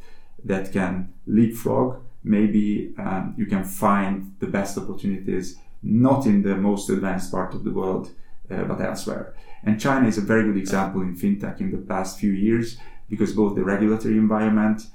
that 0.46 0.72
can 0.72 1.14
leapfrog, 1.28 2.02
maybe 2.24 2.94
um, 2.98 3.34
you 3.38 3.46
can 3.46 3.64
find 3.64 4.36
the 4.40 4.48
best 4.48 4.78
opportunities 4.78 5.58
not 5.82 6.26
in 6.26 6.42
the 6.42 6.56
most 6.56 6.90
advanced 6.90 7.32
part 7.32 7.54
of 7.54 7.64
the 7.64 7.72
world, 7.72 8.12
uh, 8.52 8.64
but 8.64 8.82
elsewhere. 8.82 9.34
And 9.64 9.80
China 9.80 10.08
is 10.08 10.18
a 10.18 10.22
very 10.22 10.44
good 10.44 10.58
example 10.58 11.02
in 11.02 11.16
fintech 11.16 11.60
in 11.60 11.72
the 11.72 11.78
past 11.78 12.20
few 12.20 12.32
years 12.32 12.78
because 13.10 13.34
both 13.34 13.56
the 13.56 13.64
regulatory 13.64 14.16
environment, 14.16 14.88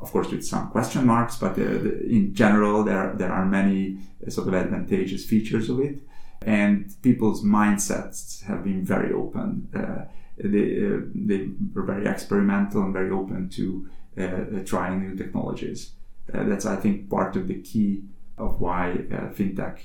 of 0.00 0.10
course, 0.10 0.30
with 0.30 0.44
some 0.44 0.70
question 0.70 1.06
marks, 1.06 1.36
but 1.36 1.54
the, 1.54 1.64
the, 1.64 2.06
in 2.06 2.34
general, 2.34 2.84
there, 2.84 3.14
there 3.16 3.32
are 3.32 3.46
many 3.46 3.98
uh, 4.26 4.30
sort 4.30 4.48
of 4.48 4.54
advantageous 4.54 5.24
features 5.24 5.70
of 5.70 5.80
it. 5.80 6.00
And 6.42 6.94
people's 7.02 7.42
mindsets 7.42 8.42
have 8.44 8.64
been 8.64 8.84
very 8.84 9.12
open. 9.12 9.68
Uh, 9.74 10.04
they, 10.36 10.84
uh, 10.84 11.00
they 11.14 11.48
were 11.72 11.84
very 11.84 12.06
experimental 12.06 12.82
and 12.82 12.92
very 12.92 13.10
open 13.10 13.48
to 13.50 13.88
uh, 13.88 14.03
Uh, 14.16 14.22
uh, 14.22 14.64
trying 14.64 15.00
new 15.00 15.16
technologies. 15.16 15.90
Uh, 16.32 16.44
that's, 16.44 16.64
I 16.64 16.76
think, 16.76 17.10
part 17.10 17.34
of 17.34 17.48
the 17.48 17.60
key 17.62 18.04
of 18.38 18.60
why 18.60 18.96
fintech 19.34 19.78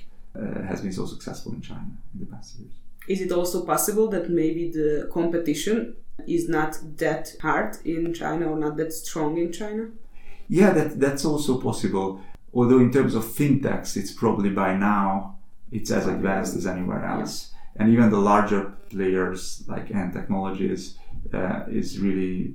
has 0.67 0.81
been 0.81 0.93
so 0.93 1.07
successful 1.07 1.51
in 1.53 1.62
China 1.62 1.89
in 2.13 2.19
the 2.19 2.27
past 2.27 2.59
years. 2.59 2.71
Is 3.07 3.21
it 3.21 3.31
also 3.31 3.65
possible 3.65 4.07
that 4.09 4.29
maybe 4.29 4.69
the 4.69 5.09
competition 5.12 5.95
is 6.27 6.48
not 6.48 6.77
that 6.98 7.36
hard 7.41 7.77
in 7.86 8.13
China 8.13 8.51
or 8.51 8.57
not 8.57 8.77
that 8.77 8.93
strong 8.93 9.39
in 9.39 9.51
China? 9.51 9.88
Yeah, 10.48 10.74
that, 10.74 11.00
that's 11.00 11.25
also 11.25 11.59
possible. 11.59 12.21
Although 12.53 12.79
in 12.79 12.91
terms 12.91 13.15
of 13.15 13.25
fintechs, 13.25 13.98
it's 13.98 14.12
probably 14.12 14.51
by 14.51 14.75
now 14.75 15.38
it's 15.71 15.89
as 15.89 16.05
advanced 16.05 16.55
as 16.55 16.67
anywhere 16.67 17.03
else. 17.03 17.51
Yeah. 17.75 17.81
And 17.81 17.93
even 17.93 18.12
the 18.12 18.19
larger 18.19 18.74
players 18.91 19.63
like 19.67 19.89
Ant 19.89 20.13
Technologies 20.13 21.00
uh, 21.34 21.64
is 21.70 22.00
really 22.00 22.54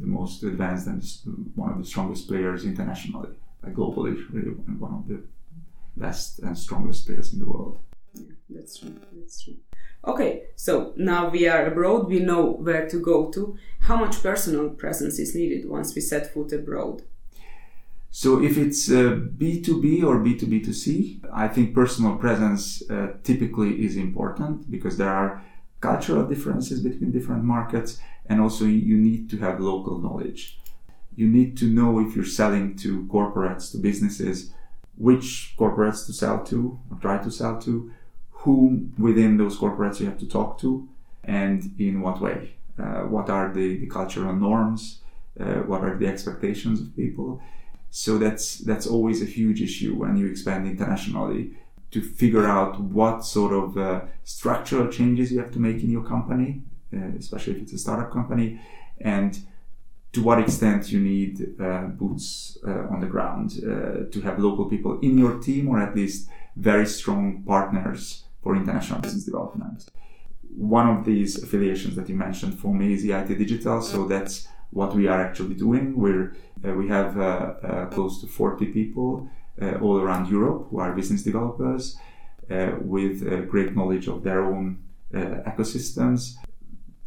the 0.00 0.06
most 0.06 0.42
advanced 0.42 0.86
and 0.86 1.50
one 1.54 1.72
of 1.72 1.78
the 1.78 1.84
strongest 1.84 2.28
players 2.28 2.64
internationally, 2.64 3.30
uh, 3.64 3.70
globally, 3.70 4.16
really 4.32 4.50
one 4.50 4.94
of 4.94 5.08
the 5.08 5.22
best 5.96 6.38
and 6.40 6.56
strongest 6.56 7.06
players 7.06 7.32
in 7.32 7.38
the 7.38 7.46
world. 7.46 7.78
Yeah, 8.14 8.22
that's 8.50 8.78
true. 8.78 8.94
That's 9.12 9.42
true. 9.42 9.56
Okay, 10.06 10.44
so 10.54 10.92
now 10.96 11.28
we 11.28 11.48
are 11.48 11.66
abroad, 11.66 12.06
we 12.06 12.20
know 12.20 12.52
where 12.52 12.88
to 12.88 13.00
go 13.00 13.30
to. 13.30 13.56
How 13.80 13.96
much 13.96 14.22
personal 14.22 14.70
presence 14.70 15.18
is 15.18 15.34
needed 15.34 15.68
once 15.68 15.94
we 15.94 16.00
set 16.00 16.32
foot 16.32 16.52
abroad? 16.52 17.02
So 18.10 18.42
if 18.42 18.56
it's 18.56 18.88
uh, 18.90 19.18
B2B 19.36 20.02
or 20.04 20.20
B2B2C, 20.20 21.28
I 21.32 21.48
think 21.48 21.74
personal 21.74 22.16
presence 22.16 22.88
uh, 22.88 23.14
typically 23.24 23.84
is 23.84 23.96
important 23.96 24.70
because 24.70 24.96
there 24.96 25.10
are 25.10 25.42
cultural 25.88 26.24
differences 26.32 26.78
between 26.88 27.10
different 27.12 27.44
markets 27.44 27.90
and 28.28 28.40
also 28.40 28.64
you 28.64 28.96
need 29.08 29.22
to 29.30 29.36
have 29.38 29.60
local 29.60 29.96
knowledge. 29.98 30.58
You 31.20 31.26
need 31.38 31.56
to 31.58 31.66
know 31.78 31.90
if 32.04 32.14
you're 32.14 32.36
selling 32.42 32.76
to 32.84 33.04
corporates, 33.04 33.70
to 33.72 33.78
businesses, 33.78 34.36
which 35.08 35.28
corporates 35.60 36.00
to 36.06 36.12
sell 36.12 36.38
to 36.50 36.58
or 36.90 36.96
try 37.04 37.16
to 37.26 37.30
sell 37.30 37.60
to, 37.66 37.90
whom 38.42 38.92
within 38.98 39.36
those 39.36 39.56
corporates 39.62 40.00
you 40.00 40.06
have 40.06 40.18
to 40.24 40.28
talk 40.38 40.58
to, 40.62 40.88
and 41.24 41.58
in 41.78 42.00
what 42.04 42.20
way. 42.20 42.38
Uh, 42.82 43.02
what 43.14 43.30
are 43.30 43.48
the, 43.58 43.78
the 43.82 43.86
cultural 43.86 44.34
norms? 44.34 45.00
Uh, 45.40 45.60
what 45.70 45.82
are 45.86 45.96
the 45.96 46.06
expectations 46.06 46.80
of 46.80 46.94
people? 46.96 47.40
So 47.90 48.18
that's 48.18 48.58
that's 48.58 48.86
always 48.94 49.18
a 49.22 49.30
huge 49.38 49.60
issue 49.68 49.92
when 50.02 50.16
you 50.20 50.26
expand 50.26 50.66
internationally 50.66 51.42
to 51.90 52.02
figure 52.02 52.46
out 52.46 52.80
what 52.80 53.24
sort 53.24 53.52
of 53.52 53.76
uh, 53.78 54.00
structural 54.24 54.88
changes 54.88 55.32
you 55.32 55.38
have 55.38 55.52
to 55.52 55.58
make 55.58 55.82
in 55.82 55.90
your 55.90 56.04
company, 56.04 56.62
uh, 56.94 56.98
especially 57.18 57.54
if 57.54 57.62
it's 57.62 57.72
a 57.72 57.78
startup 57.78 58.12
company, 58.12 58.60
and 59.00 59.38
to 60.12 60.22
what 60.22 60.38
extent 60.38 60.90
you 60.90 61.00
need 61.00 61.60
uh, 61.60 61.82
boots 61.82 62.58
uh, 62.66 62.92
on 62.92 63.00
the 63.00 63.06
ground 63.06 63.52
uh, 63.58 64.10
to 64.10 64.20
have 64.22 64.38
local 64.38 64.64
people 64.64 64.98
in 65.00 65.18
your 65.18 65.38
team 65.38 65.68
or 65.68 65.78
at 65.78 65.94
least 65.94 66.28
very 66.56 66.86
strong 66.86 67.42
partners 67.46 68.24
for 68.42 68.56
international 68.56 69.00
business 69.00 69.24
development. 69.24 69.86
One 70.56 70.88
of 70.88 71.04
these 71.04 71.42
affiliations 71.42 71.96
that 71.96 72.08
you 72.08 72.14
mentioned 72.14 72.58
for 72.58 72.72
me 72.72 72.94
is 72.94 73.04
EIT 73.04 73.28
Digital, 73.36 73.82
so 73.82 74.06
that's 74.06 74.48
what 74.70 74.94
we 74.94 75.06
are 75.06 75.20
actually 75.20 75.54
doing. 75.54 75.94
We're, 75.94 76.34
uh, 76.66 76.72
we 76.72 76.88
have 76.88 77.90
close 77.90 78.20
to 78.22 78.26
40 78.26 78.66
people 78.66 79.28
all 79.80 79.98
around 79.98 80.28
Europe 80.28 80.68
who 80.70 80.78
are 80.78 80.92
business 80.92 81.22
developers 81.22 81.96
with 82.48 83.48
great 83.48 83.74
knowledge 83.74 84.06
of 84.06 84.22
their 84.22 84.44
own 84.44 84.78
ecosystems, 85.12 86.36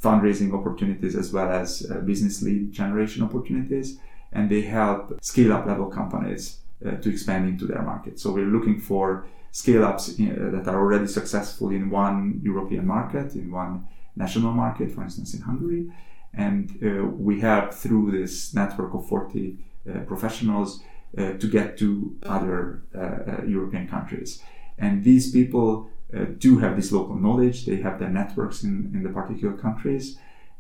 fundraising 0.02 0.54
opportunities 0.54 1.16
as 1.16 1.32
well 1.32 1.52
as 1.52 1.82
business 2.06 2.42
lead 2.42 2.72
generation 2.72 3.24
opportunities. 3.24 4.00
And 4.32 4.50
they 4.50 4.62
help 4.62 5.24
scale 5.24 5.54
up 5.54 5.66
level 5.66 5.88
companies 5.88 6.60
to 6.82 7.10
expand 7.10 7.48
into 7.50 7.66
their 7.66 7.82
market. 7.82 8.20
So 8.20 8.32
we're 8.32 8.46
looking 8.46 8.80
for 8.80 9.26
scale 9.52 9.84
ups 9.84 10.16
that 10.18 10.68
are 10.68 10.80
already 10.80 11.08
successful 11.08 11.70
in 11.70 11.90
one 11.90 12.40
European 12.44 12.86
market, 12.86 13.36
in 13.36 13.52
one 13.52 13.88
national 14.16 14.52
market, 14.52 14.92
for 14.92 15.04
instance, 15.04 15.34
in 15.34 15.42
Hungary, 15.42 15.92
and 16.34 16.78
uh, 16.84 17.06
we 17.06 17.40
have, 17.42 17.76
through 17.76 18.12
this 18.12 18.54
network 18.54 18.94
of 18.94 19.08
40 19.08 19.58
uh, 19.90 20.00
professionals, 20.02 20.82
uh, 20.82 20.84
Uh, 21.18 21.34
to 21.34 21.48
get 21.48 21.76
to 21.76 22.16
other 22.22 22.84
uh, 22.94 23.00
uh, 23.00 23.44
European 23.44 23.88
countries. 23.88 24.44
And 24.78 25.04
these 25.04 25.32
people 25.32 25.90
do 26.38 26.60
have 26.60 26.76
this 26.76 26.92
local 26.92 27.16
knowledge, 27.16 27.66
they 27.66 27.78
have 27.78 27.98
their 28.00 28.10
networks 28.10 28.64
in, 28.64 28.92
in 28.94 29.02
the 29.02 29.10
particular 29.10 29.58
countries, 29.58 30.20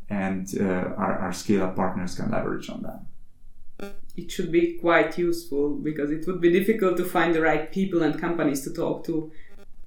and 0.10 0.48
our, 0.60 1.20
our 1.20 1.34
scale 1.34 1.64
up 1.64 1.76
partners 1.76 2.16
can 2.16 2.32
leverage 2.32 2.68
on 2.68 2.82
that 2.82 3.92
it 4.18 4.30
should 4.30 4.52
be 4.52 4.74
quite 4.74 5.18
useful 5.18 5.70
because 5.70 6.12
it 6.12 6.28
would 6.28 6.42
be 6.42 6.52
difficult 6.52 6.98
to 6.98 7.06
find 7.06 7.34
the 7.34 7.42
right 7.42 7.72
people 7.72 8.02
and 8.02 8.20
companies 8.20 8.64
to 8.64 8.74
talk 8.74 9.06
to 9.06 9.32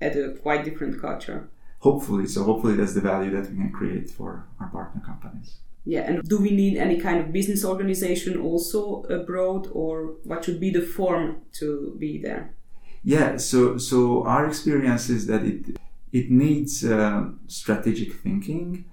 at 0.00 0.16
a 0.16 0.30
quite 0.42 0.64
different 0.64 0.98
culture. 1.00 1.50
Hopefully, 1.80 2.26
so 2.26 2.44
hopefully 2.44 2.76
that's 2.76 2.94
the 2.94 3.00
value 3.02 3.30
that 3.30 3.50
we 3.50 3.56
can 3.56 3.70
create 3.70 4.08
for 4.08 4.46
our 4.58 4.68
partner 4.68 5.02
companies. 5.04 5.56
Yeah, 5.84 6.02
and 6.02 6.22
do 6.28 6.38
we 6.38 6.50
need 6.50 6.78
any 6.78 7.00
kind 7.00 7.20
of 7.20 7.32
business 7.32 7.64
organization 7.64 8.40
also 8.40 9.02
abroad, 9.04 9.68
or 9.72 10.14
what 10.24 10.44
should 10.44 10.60
be 10.60 10.70
the 10.70 10.82
form 10.82 11.42
to 11.54 11.96
be 11.98 12.18
there? 12.18 12.54
Yeah, 13.02 13.36
so 13.36 13.78
so 13.78 14.24
our 14.24 14.46
experience 14.46 15.08
is 15.08 15.26
that 15.26 15.42
it 15.44 15.76
it 16.12 16.30
needs 16.30 16.84
uh, 16.84 17.30
strategic 17.48 18.12
thinking. 18.14 18.84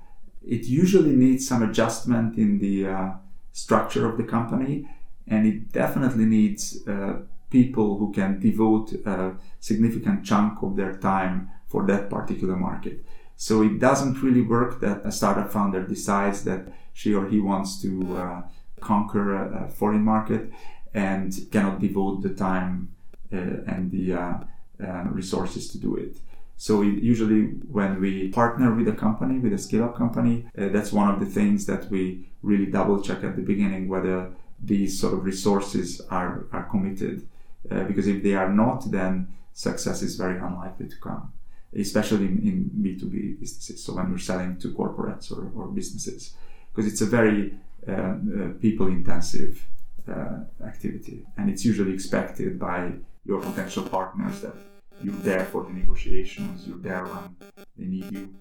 It 0.47 0.65
usually 0.65 1.15
needs 1.15 1.47
some 1.47 1.61
adjustment 1.61 2.37
in 2.37 2.57
the 2.57 2.87
uh, 2.87 3.09
structure 3.51 4.09
of 4.09 4.17
the 4.17 4.23
company, 4.23 4.87
and 5.27 5.45
it 5.45 5.71
definitely 5.71 6.25
needs 6.25 6.87
uh, 6.87 7.19
people 7.51 7.97
who 7.97 8.11
can 8.11 8.39
devote 8.39 8.93
a 9.05 9.35
significant 9.59 10.25
chunk 10.25 10.63
of 10.63 10.75
their 10.75 10.95
time 10.97 11.51
for 11.67 11.85
that 11.85 12.09
particular 12.09 12.55
market. 12.55 13.05
So 13.41 13.63
it 13.63 13.79
doesn't 13.79 14.21
really 14.21 14.41
work 14.41 14.81
that 14.81 15.05
a 15.05 15.13
startup 15.13 15.49
founder 15.49 15.81
decides 15.81 16.43
that 16.43 16.67
she 16.91 17.15
or 17.15 17.25
he 17.25 17.39
wants 17.39 17.81
to 17.81 18.17
uh, 18.17 18.41
conquer 18.81 19.33
a, 19.33 19.63
a, 19.63 19.67
foreign 19.69 20.03
market 20.03 20.51
and 20.93 21.33
cannot 21.49 21.79
devote 21.79 22.21
the 22.21 22.31
time 22.31 22.89
uh, 23.31 23.63
and 23.65 23.91
the 23.91 24.13
uh, 24.13 24.37
uh 24.83 25.03
resources 25.19 25.69
to 25.69 25.77
do 25.77 25.95
it. 25.95 26.17
So 26.57 26.81
it, 26.81 26.95
usually 27.13 27.43
when 27.77 28.01
we 28.01 28.27
partner 28.27 28.75
with 28.75 28.89
a 28.89 28.97
company, 29.05 29.39
with 29.39 29.53
a 29.53 29.57
scale-up 29.57 29.95
company, 29.95 30.45
uh, 30.57 30.67
that's 30.73 30.91
one 30.91 31.09
of 31.09 31.21
the 31.21 31.31
things 31.37 31.65
that 31.67 31.89
we 31.89 32.27
really 32.43 32.65
double 32.65 33.01
check 33.01 33.23
at 33.23 33.37
the 33.37 33.41
beginning 33.41 33.87
whether 33.87 34.31
these 34.61 34.99
sort 34.99 35.13
of 35.13 35.23
resources 35.23 36.01
are, 36.09 36.45
are 36.51 36.63
committed. 36.63 37.25
Uh, 37.71 37.85
because 37.85 38.07
if 38.07 38.21
they 38.21 38.33
are 38.33 38.51
not, 38.51 38.91
then 38.91 39.29
success 39.53 40.01
is 40.01 40.17
very 40.17 40.37
unlikely 40.37 40.89
to 40.89 40.97
come 40.97 41.31
especially 41.77 42.25
in, 42.25 42.37
in 42.39 42.71
B2B 42.83 43.39
businesses. 43.39 43.83
So 43.83 43.93
when 43.93 44.11
we're 44.11 44.17
selling 44.17 44.57
to 44.59 44.73
corporates 44.73 45.31
or, 45.31 45.51
or 45.55 45.67
businesses, 45.67 46.33
because 46.71 46.91
it's 46.91 47.01
a 47.01 47.05
very 47.05 47.53
uh, 47.87 47.91
uh, 47.91 48.15
people 48.59 48.87
intensive 48.87 49.65
uh, 50.09 50.39
activity. 50.65 51.25
And 51.37 51.49
it's 51.49 51.63
usually 51.63 51.93
expected 51.93 52.59
by 52.59 52.93
your 53.25 53.41
potential 53.41 53.83
partners 53.83 54.41
that 54.41 54.55
you're 55.03 55.13
there 55.15 55.45
for 55.45 55.63
the 55.63 55.71
negotiations, 55.71 56.67
you're 56.67 56.77
there 56.77 57.05
when 57.05 57.35
they 57.77 57.85
need 57.85 58.11
you. 58.11 58.33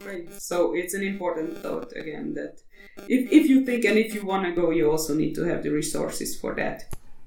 Great. 0.00 0.32
So 0.34 0.74
it's 0.74 0.94
an 0.94 1.02
important 1.02 1.58
thought 1.58 1.92
again 1.96 2.34
that 2.34 2.60
if, 3.08 3.30
if 3.30 3.48
you 3.48 3.64
think 3.64 3.84
and 3.84 3.96
if 3.96 4.14
you 4.14 4.24
want 4.24 4.44
to 4.44 4.52
go, 4.52 4.70
you 4.70 4.90
also 4.90 5.14
need 5.14 5.34
to 5.36 5.44
have 5.44 5.62
the 5.62 5.70
resources 5.70 6.38
for 6.38 6.54
that. 6.56 6.84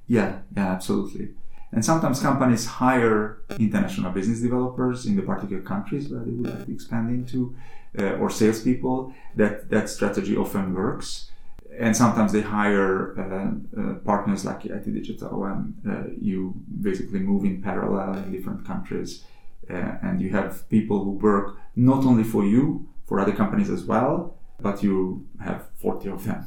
Yeah, 0.07 0.39
yeah, 0.55 0.71
absolutely. 0.71 1.29
And 1.73 1.83
sometimes 1.85 2.21
companies 2.21 2.65
hire 2.65 3.43
international 3.57 4.11
business 4.11 4.41
developers 4.41 5.05
in 5.05 5.15
the 5.15 5.21
particular 5.21 5.61
countries 5.61 6.09
where 6.09 6.21
they 6.21 6.31
would 6.31 6.47
like 6.47 6.65
to 6.65 6.73
expand 6.73 7.09
into, 7.09 7.55
uh, 7.97 8.13
or 8.21 8.29
salespeople. 8.29 9.13
That 9.35 9.69
that 9.69 9.89
strategy 9.89 10.35
often 10.35 10.73
works. 10.73 11.31
And 11.79 11.95
sometimes 11.95 12.33
they 12.33 12.41
hire 12.41 13.17
uh, 13.17 13.81
uh, 13.81 13.93
partners 14.03 14.43
like 14.43 14.63
EIT 14.63 14.93
Digital, 14.93 15.45
and 15.45 15.73
uh, 15.87 16.03
you 16.19 16.53
basically 16.81 17.19
move 17.19 17.45
in 17.45 17.61
parallel 17.61 18.15
in 18.15 18.31
different 18.33 18.67
countries, 18.67 19.23
uh, 19.69 19.95
and 20.03 20.21
you 20.21 20.31
have 20.31 20.67
people 20.69 21.01
who 21.05 21.11
work 21.11 21.55
not 21.77 22.03
only 22.03 22.25
for 22.25 22.43
you, 22.45 22.89
for 23.07 23.21
other 23.21 23.31
companies 23.31 23.69
as 23.69 23.85
well, 23.85 24.35
but 24.59 24.83
you 24.83 25.25
have 25.39 25.67
40 25.77 26.09
of 26.09 26.25
them, 26.25 26.45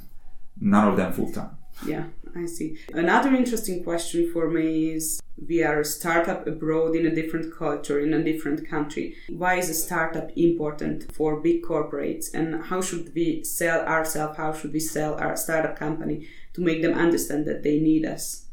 none 0.61 0.89
of 0.89 0.97
them 0.99 1.13
full 1.13 1.33
time. 1.33 1.57
Yeah, 1.87 2.05
I 2.37 2.47
see. 2.47 2.79
Another 2.93 3.33
interesting 3.35 3.85
question 3.85 4.31
for 4.33 4.51
me 4.51 4.91
is 4.91 5.23
we 5.47 5.63
are 5.63 5.81
a 5.81 5.85
startup 5.85 6.47
abroad 6.47 6.97
in 6.97 7.07
a 7.07 7.15
different 7.15 7.57
culture, 7.57 8.01
in 8.01 8.13
a 8.13 8.23
different 8.23 8.69
country. 8.69 9.15
Why 9.29 9.55
is 9.57 9.69
a 9.69 9.75
startup 9.75 10.31
important 10.37 11.13
for 11.13 11.41
big 11.41 11.63
corporates 11.63 12.33
and 12.35 12.65
how 12.65 12.81
should 12.81 13.15
we 13.15 13.45
sell 13.45 13.81
ourselves? 13.87 14.37
How 14.37 14.53
should 14.53 14.73
we 14.73 14.81
sell 14.81 15.15
our 15.15 15.37
startup 15.37 15.77
company 15.77 16.27
to 16.55 16.61
make 16.61 16.83
them 16.83 16.95
understand 16.95 17.47
that 17.47 17.63
they 17.63 17.79
need 17.79 18.05
us? 18.05 18.47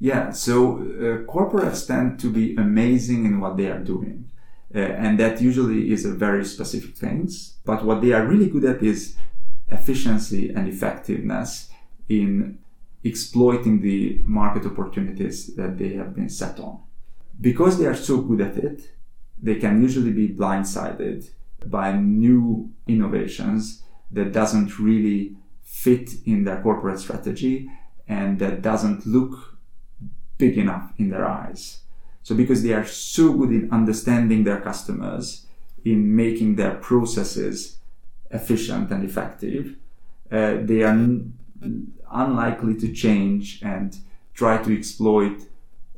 Yeah, 0.00 0.30
so 0.30 0.78
uh, 0.78 1.30
corporates 1.30 1.86
tend 1.86 2.20
to 2.20 2.30
be 2.30 2.54
amazing 2.56 3.24
in 3.24 3.40
what 3.40 3.56
they 3.56 3.66
are 3.66 3.80
doing. 3.80 4.30
Uh, 4.74 4.78
and 4.78 5.18
that 5.18 5.40
usually 5.40 5.92
is 5.92 6.04
a 6.04 6.12
very 6.12 6.44
specific 6.44 6.96
things. 6.96 7.54
But 7.64 7.84
what 7.84 8.02
they 8.02 8.12
are 8.12 8.26
really 8.26 8.48
good 8.48 8.64
at 8.64 8.82
is 8.82 9.16
efficiency 9.68 10.50
and 10.50 10.68
effectiveness 10.68 11.70
in 12.08 12.58
exploiting 13.04 13.80
the 13.80 14.20
market 14.24 14.66
opportunities 14.66 15.54
that 15.56 15.78
they 15.78 15.94
have 15.94 16.14
been 16.14 16.28
set 16.28 16.58
on. 16.58 16.80
Because 17.40 17.78
they 17.78 17.86
are 17.86 17.94
so 17.94 18.20
good 18.20 18.40
at 18.40 18.56
it, 18.56 18.90
they 19.40 19.56
can 19.56 19.80
usually 19.80 20.10
be 20.12 20.28
blindsided 20.28 21.30
by 21.66 21.92
new 21.92 22.70
innovations 22.86 23.82
that 24.10 24.32
doesn't 24.32 24.78
really 24.78 25.36
fit 25.62 26.10
in 26.24 26.44
their 26.44 26.60
corporate 26.62 26.98
strategy 26.98 27.70
and 28.08 28.38
that 28.38 28.62
doesn't 28.62 29.06
look 29.06 29.58
big 30.38 30.56
enough 30.56 30.92
in 30.98 31.10
their 31.10 31.26
eyes. 31.26 31.80
So 32.22 32.34
because 32.34 32.62
they 32.62 32.72
are 32.72 32.86
so 32.86 33.32
good 33.32 33.50
in 33.50 33.70
understanding 33.70 34.44
their 34.44 34.60
customers, 34.60 35.46
in 35.84 36.14
making 36.14 36.56
their 36.56 36.74
processes 36.74 37.78
efficient 38.30 38.90
and 38.90 39.04
effective, 39.04 39.76
uh, 40.30 40.56
they 40.60 40.82
are 40.82 40.94
unlikely 42.10 42.76
to 42.76 42.92
change 42.92 43.60
and 43.62 43.96
try 44.34 44.62
to 44.62 44.76
exploit 44.76 45.42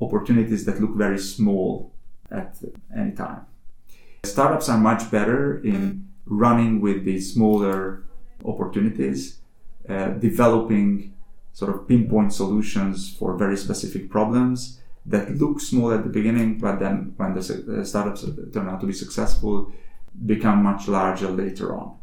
opportunities 0.01 0.65
that 0.65 0.81
look 0.81 0.97
very 0.97 1.19
small 1.19 1.93
at 2.31 2.57
any 2.97 3.13
time. 3.13 3.47
Startups 4.25 4.69
are 4.69 4.79
much 4.79 5.11
better 5.11 5.61
in 5.63 6.09
running 6.27 6.81
with 6.81 7.05
these 7.05 7.35
smaller 7.35 8.05
opportunities, 8.45 9.41
uh, 9.89 10.09
developing 10.11 11.15
sort 11.53 11.75
of 11.75 11.87
pinpoint 11.89 12.33
solutions 12.33 13.15
for 13.17 13.37
very 13.37 13.57
specific 13.57 14.09
problems 14.09 14.81
that 15.07 15.37
look 15.37 15.61
small 15.61 15.93
at 15.93 16.05
the 16.05 16.11
beginning, 16.11 16.59
but 16.59 16.79
then 16.79 17.15
when 17.17 17.35
the 17.35 17.85
startups 17.85 18.25
turn 18.53 18.69
out 18.69 18.81
to 18.81 18.87
be 18.87 18.93
successful, 18.93 19.73
become 20.27 20.63
much 20.63 20.89
larger 20.89 21.31
later 21.31 21.75
on. 21.75 21.97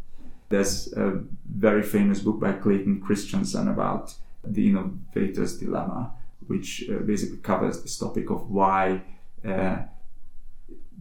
There's 0.50 0.94
a 0.94 1.24
very 1.46 1.84
famous 1.84 2.20
book 2.20 2.40
by 2.40 2.54
Clayton 2.54 3.02
Christensen 3.02 3.68
about 3.68 4.16
the 4.44 4.70
innovator's 4.70 5.58
dilemma, 5.58 6.14
which 6.48 6.90
uh, 6.90 7.00
basically 7.00 7.38
covers 7.38 7.82
this 7.82 7.98
topic 7.98 8.30
of 8.30 8.50
why 8.50 9.02
uh, 9.46 9.80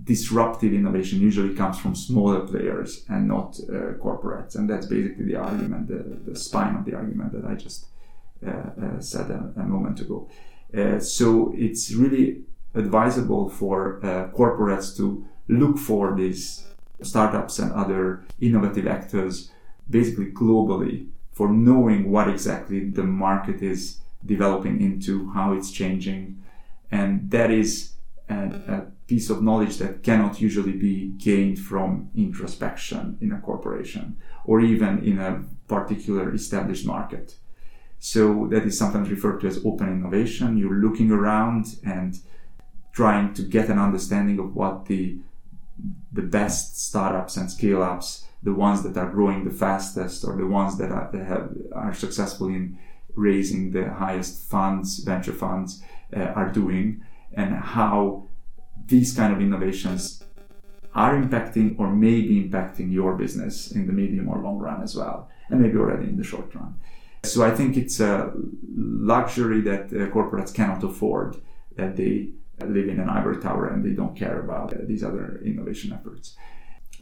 disruptive 0.02 0.72
innovation 0.72 1.20
usually 1.20 1.54
comes 1.54 1.78
from 1.78 1.94
smaller 1.94 2.40
players 2.40 3.04
and 3.08 3.28
not 3.28 3.58
uh, 3.68 3.94
corporates. 4.02 4.56
And 4.56 4.68
that's 4.68 4.86
basically 4.86 5.24
the 5.24 5.36
argument, 5.36 5.88
the, 5.88 6.30
the 6.30 6.38
spine 6.38 6.76
of 6.76 6.84
the 6.84 6.94
argument 6.94 7.32
that 7.32 7.44
I 7.48 7.54
just 7.54 7.86
uh, 8.46 8.50
uh, 8.50 9.00
said 9.00 9.30
a, 9.30 9.52
a, 9.56 9.62
moment 9.62 10.00
ago. 10.00 10.28
Uh, 10.76 10.98
so 10.98 11.54
it's 11.56 11.92
really 11.92 12.42
advisable 12.74 13.48
for 13.48 13.98
corporates 14.36 14.94
to 14.96 15.24
look 15.48 15.78
for 15.78 16.14
these 16.14 16.66
startups 17.02 17.58
and 17.58 17.72
other 17.72 18.24
innovative 18.40 18.86
actors 18.86 19.50
basically 19.88 20.26
globally 20.26 21.08
for 21.32 21.48
knowing 21.48 22.10
what 22.10 22.28
exactly 22.28 22.88
the 22.90 23.02
market 23.02 23.62
is 23.62 24.00
developing 24.24 24.80
into, 24.80 25.30
how 25.32 25.52
it's 25.52 25.70
changing. 25.70 26.42
And 26.90 27.30
that 27.30 27.50
is 27.50 27.92
a, 28.28 28.34
a, 28.34 28.86
piece 29.06 29.30
of 29.30 29.40
knowledge 29.40 29.76
that 29.76 30.02
cannot 30.02 30.40
usually 30.40 30.72
be 30.72 31.12
gained 31.18 31.60
from 31.60 32.10
introspection 32.16 33.16
in 33.20 33.30
a 33.30 33.38
corporation 33.38 34.16
or 34.44 34.60
even 34.60 34.98
in 35.04 35.20
a 35.20 35.44
particular 35.68 36.34
established 36.34 36.84
market. 36.84 37.36
So 38.00 38.48
that 38.50 38.64
is 38.64 38.76
sometimes 38.76 39.08
referred 39.10 39.40
to 39.42 39.46
as 39.46 39.64
open 39.64 39.88
innovation. 39.88 40.56
You're 40.56 40.82
looking 40.86 41.12
around 41.12 41.76
and 41.84 42.18
trying 42.92 43.32
to 43.34 43.42
get 43.42 43.68
an 43.68 43.78
understanding 43.78 44.40
of 44.40 44.56
what 44.56 44.86
the 44.86 45.18
the 46.12 46.22
best 46.22 46.80
startups 46.80 47.36
and 47.36 47.50
scale 47.50 47.82
ups, 47.82 48.26
the 48.42 48.54
ones 48.54 48.82
that 48.82 48.96
are 48.96 49.10
growing 49.10 49.44
the 49.44 49.50
fastest 49.50 50.24
or 50.24 50.36
the 50.36 50.46
ones 50.46 50.78
that 50.78 50.90
are, 50.90 51.10
that 51.12 51.26
have, 51.26 51.50
are 51.72 51.94
successful 51.94 52.48
in 52.48 52.78
raising 53.14 53.70
the 53.70 53.88
highest 53.90 54.48
funds, 54.48 54.98
venture 54.98 55.32
funds, 55.32 55.82
uh, 56.16 56.20
are 56.20 56.50
doing, 56.50 57.02
and 57.32 57.54
how 57.54 58.26
these 58.86 59.14
kind 59.14 59.32
of 59.32 59.40
innovations 59.40 60.22
are 60.94 61.14
impacting 61.14 61.78
or 61.78 61.92
may 61.92 62.22
be 62.22 62.42
impacting 62.42 62.92
your 62.92 63.14
business 63.16 63.72
in 63.72 63.86
the 63.86 63.92
medium 63.92 64.28
or 64.28 64.38
long 64.38 64.58
run 64.58 64.82
as 64.82 64.96
well, 64.96 65.28
and 65.50 65.60
maybe 65.60 65.76
already 65.76 66.08
in 66.08 66.16
the 66.16 66.24
short 66.24 66.54
run. 66.54 66.74
So 67.24 67.42
I 67.42 67.50
think 67.50 67.76
it's 67.76 68.00
a 68.00 68.32
luxury 68.74 69.60
that 69.62 69.86
uh, 69.86 70.08
corporates 70.14 70.54
cannot 70.54 70.84
afford 70.84 71.36
that 71.76 71.96
they 71.96 72.30
live 72.64 72.88
in 72.88 73.00
an 73.00 73.08
ivory 73.08 73.40
tower 73.40 73.68
and 73.68 73.84
they 73.84 73.90
don't 73.90 74.16
care 74.16 74.40
about 74.40 74.72
uh, 74.72 74.78
these 74.86 75.04
other 75.04 75.40
innovation 75.44 75.92
efforts. 75.92 76.36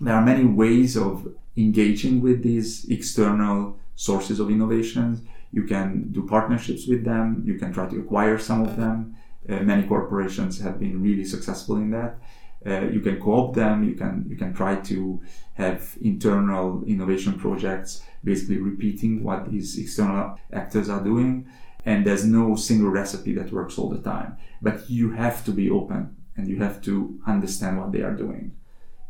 There 0.00 0.14
are 0.14 0.24
many 0.24 0.44
ways 0.44 0.96
of 0.96 1.32
engaging 1.56 2.20
with 2.20 2.42
these 2.42 2.84
external 2.90 3.78
sources 3.94 4.40
of 4.40 4.50
innovations. 4.50 5.20
You 5.52 5.62
can 5.64 6.10
do 6.10 6.26
partnerships 6.26 6.88
with 6.88 7.04
them. 7.04 7.42
You 7.46 7.54
can 7.54 7.72
try 7.72 7.86
to 7.88 8.00
acquire 8.00 8.38
some 8.38 8.62
of 8.62 8.76
them. 8.76 9.16
Uh, 9.48 9.60
many 9.60 9.86
corporations 9.86 10.60
have 10.60 10.80
been 10.80 11.00
really 11.00 11.24
successful 11.24 11.76
in 11.76 11.90
that. 11.90 12.18
Uh, 12.66 12.88
you 12.88 13.00
can 13.00 13.20
co-opt 13.20 13.54
them. 13.54 13.84
You 13.84 13.94
can 13.94 14.24
you 14.28 14.36
can 14.36 14.54
try 14.54 14.76
to 14.76 15.20
have 15.54 15.96
internal 16.00 16.82
innovation 16.86 17.38
projects, 17.38 18.02
basically 18.24 18.56
repeating 18.56 19.22
what 19.22 19.50
these 19.50 19.78
external 19.78 20.38
actors 20.52 20.88
are 20.88 21.04
doing. 21.04 21.46
And 21.84 22.06
there's 22.06 22.24
no 22.24 22.56
single 22.56 22.90
recipe 22.90 23.34
that 23.34 23.52
works 23.52 23.78
all 23.78 23.90
the 23.90 23.98
time. 23.98 24.36
But 24.62 24.88
you 24.88 25.12
have 25.12 25.44
to 25.44 25.52
be 25.52 25.70
open 25.70 26.16
and 26.36 26.48
you 26.48 26.56
have 26.56 26.82
to 26.82 27.20
understand 27.26 27.78
what 27.78 27.92
they 27.92 28.02
are 28.02 28.14
doing, 28.14 28.56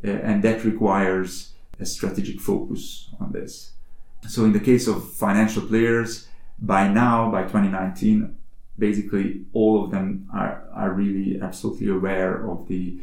uh, 0.05 0.11
and 0.11 0.43
that 0.43 0.65
requires 0.65 1.53
a 1.81 1.87
strategic 1.87 2.41
focus 2.41 3.09
on 3.19 3.33
this. 3.33 3.73
So 4.29 4.45
in 4.45 4.53
the 4.53 4.61
case 4.61 4.87
of 4.89 5.13
financial 5.13 5.63
players, 5.63 6.29
by 6.59 6.89
now, 6.89 7.31
by 7.31 7.43
2019, 7.43 8.37
basically 8.79 9.45
all 9.53 9.85
of 9.85 9.91
them 9.91 10.29
are, 10.33 10.69
are 10.73 10.93
really 10.93 11.41
absolutely 11.41 11.89
aware 11.89 12.49
of 12.49 12.69
the 12.69 13.01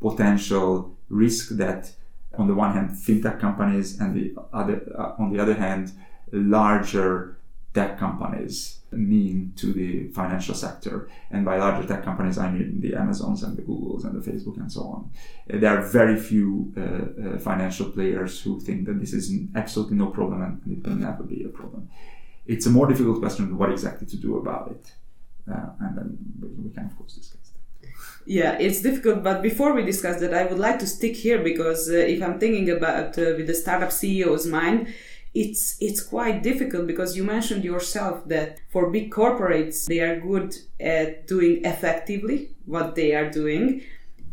potential 0.00 0.96
risk 1.08 1.50
that 1.50 1.92
on 2.38 2.46
the 2.46 2.54
one 2.54 2.72
hand 2.72 2.90
fintech 2.90 3.40
companies 3.40 4.00
and 4.00 4.14
the 4.14 4.34
other 4.52 4.80
uh, 4.96 5.12
on 5.18 5.32
the 5.32 5.38
other 5.40 5.54
hand 5.54 5.92
larger 6.32 7.36
tech 7.72 7.98
companies 7.98 8.80
mean 8.92 9.52
to 9.56 9.72
the 9.72 10.08
financial 10.08 10.54
sector 10.54 11.08
and 11.30 11.44
by 11.44 11.56
larger 11.56 11.86
tech 11.86 12.02
companies 12.02 12.38
i 12.38 12.50
mean 12.50 12.80
the 12.80 12.94
amazons 12.94 13.42
and 13.44 13.56
the 13.56 13.62
googles 13.62 14.04
and 14.04 14.20
the 14.20 14.30
facebook 14.30 14.56
and 14.56 14.72
so 14.72 14.82
on 14.82 15.10
there 15.46 15.78
are 15.78 15.82
very 15.82 16.18
few 16.18 16.72
uh, 16.76 16.80
uh, 16.80 17.38
financial 17.38 17.90
players 17.90 18.40
who 18.42 18.58
think 18.60 18.86
that 18.86 18.98
this 18.98 19.12
is 19.12 19.32
absolutely 19.54 19.96
no 19.96 20.06
problem 20.06 20.42
and 20.42 20.60
it 20.66 20.84
will 20.84 20.96
never 20.96 21.22
be 21.22 21.44
a 21.44 21.48
problem 21.48 21.88
it's 22.46 22.66
a 22.66 22.70
more 22.70 22.88
difficult 22.88 23.20
question 23.20 23.56
what 23.56 23.70
exactly 23.70 24.06
to 24.06 24.16
do 24.16 24.36
about 24.38 24.70
it 24.70 24.92
uh, 25.50 25.70
and 25.80 25.96
then 25.96 26.18
we 26.62 26.70
can 26.70 26.86
of 26.86 26.96
course 26.96 27.14
discuss 27.14 27.50
that. 27.50 27.90
yeah, 28.26 28.52
it's 28.58 28.82
difficult. 28.82 29.22
But 29.22 29.42
before 29.42 29.72
we 29.72 29.82
discuss 29.84 30.20
that, 30.20 30.34
I 30.34 30.44
would 30.44 30.58
like 30.58 30.78
to 30.80 30.86
stick 30.86 31.16
here 31.16 31.42
because 31.42 31.88
uh, 31.88 31.94
if 31.94 32.22
I'm 32.22 32.38
thinking 32.38 32.70
about 32.70 33.18
uh, 33.18 33.34
with 33.36 33.46
the 33.46 33.54
startup 33.54 33.88
CEO's 33.88 34.46
mind, 34.46 34.92
it's 35.34 35.76
it's 35.80 36.02
quite 36.02 36.42
difficult 36.42 36.86
because 36.86 37.16
you 37.16 37.24
mentioned 37.24 37.64
yourself 37.64 38.26
that 38.28 38.60
for 38.68 38.90
big 38.90 39.12
corporates 39.12 39.86
they 39.86 40.00
are 40.00 40.18
good 40.18 40.56
at 40.80 41.26
doing 41.26 41.64
effectively 41.64 42.50
what 42.66 42.94
they 42.94 43.14
are 43.14 43.30
doing, 43.30 43.82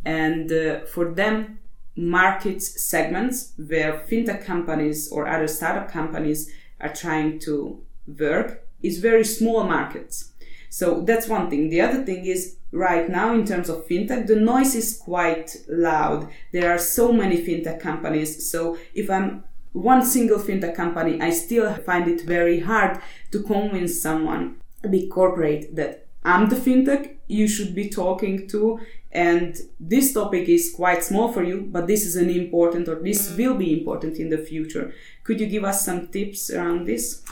and 0.06 0.52
uh, 0.52 0.80
for 0.86 1.14
them 1.14 1.60
markets 1.96 2.84
segments 2.84 3.54
where 3.58 4.06
fintech 4.10 4.44
companies 4.46 5.12
or 5.12 5.28
other 5.28 5.48
startup 5.48 5.92
companies 5.92 6.52
are 6.80 6.94
trying 6.94 7.40
to 7.40 7.82
work 8.20 8.68
is 8.84 9.00
very 9.00 9.26
small 9.26 9.64
markets 9.64 10.32
so 10.70 11.02
that's 11.02 11.28
one 11.28 11.50
thing. 11.50 11.70
The 11.70 11.82
other 11.82 12.04
thing 12.04 12.26
is 12.26 12.58
right 12.72 13.10
now 13.10 13.34
in 13.34 13.46
terms 13.46 13.70
of 13.70 13.88
fintech, 13.88 14.28
the 14.28 14.36
noise 14.36 14.76
is 14.76 14.98
quite 14.98 15.56
loud. 15.68 16.30
There 16.52 16.72
are 16.72 16.78
so 16.78 17.12
many 17.12 17.38
fintech 17.38 17.80
companies. 17.80 18.52
So 18.52 18.78
if 18.94 19.10
I'm 19.10 19.44
one 19.78 20.06
single 20.06 20.40
fintech 20.40 20.76
company, 20.76 21.22
I 21.22 21.30
still 21.30 21.74
find 21.76 22.08
it 22.08 22.22
very 22.22 22.60
hard 22.60 23.00
to 23.32 23.44
convince 23.44 24.02
someone, 24.02 24.58
a 24.84 24.88
big 24.88 25.10
corporate, 25.10 25.76
that 25.76 26.08
I'm 26.24 26.50
the 26.50 26.56
fintech 26.56 27.16
you 27.28 27.48
should 27.48 27.76
be 27.76 27.90
talking 27.90 28.48
to. 28.50 28.80
And 29.12 29.56
this 29.80 30.14
topic 30.14 30.50
is 30.50 30.74
quite 30.76 31.04
small 31.04 31.32
for 31.32 31.44
you, 31.44 31.68
but 31.72 31.88
this 31.88 32.06
is 32.06 32.16
an 32.16 32.30
important 32.30 32.88
or 32.88 32.96
this 32.96 33.36
will 33.38 33.56
be 33.56 33.80
important 33.80 34.18
in 34.18 34.30
the 34.30 34.38
future. 34.38 34.94
Could 35.24 35.40
you 35.40 35.48
give 35.48 35.64
us 35.64 35.86
some 35.86 36.08
tips 36.08 36.50
around 36.50 36.86
this? 36.86 37.24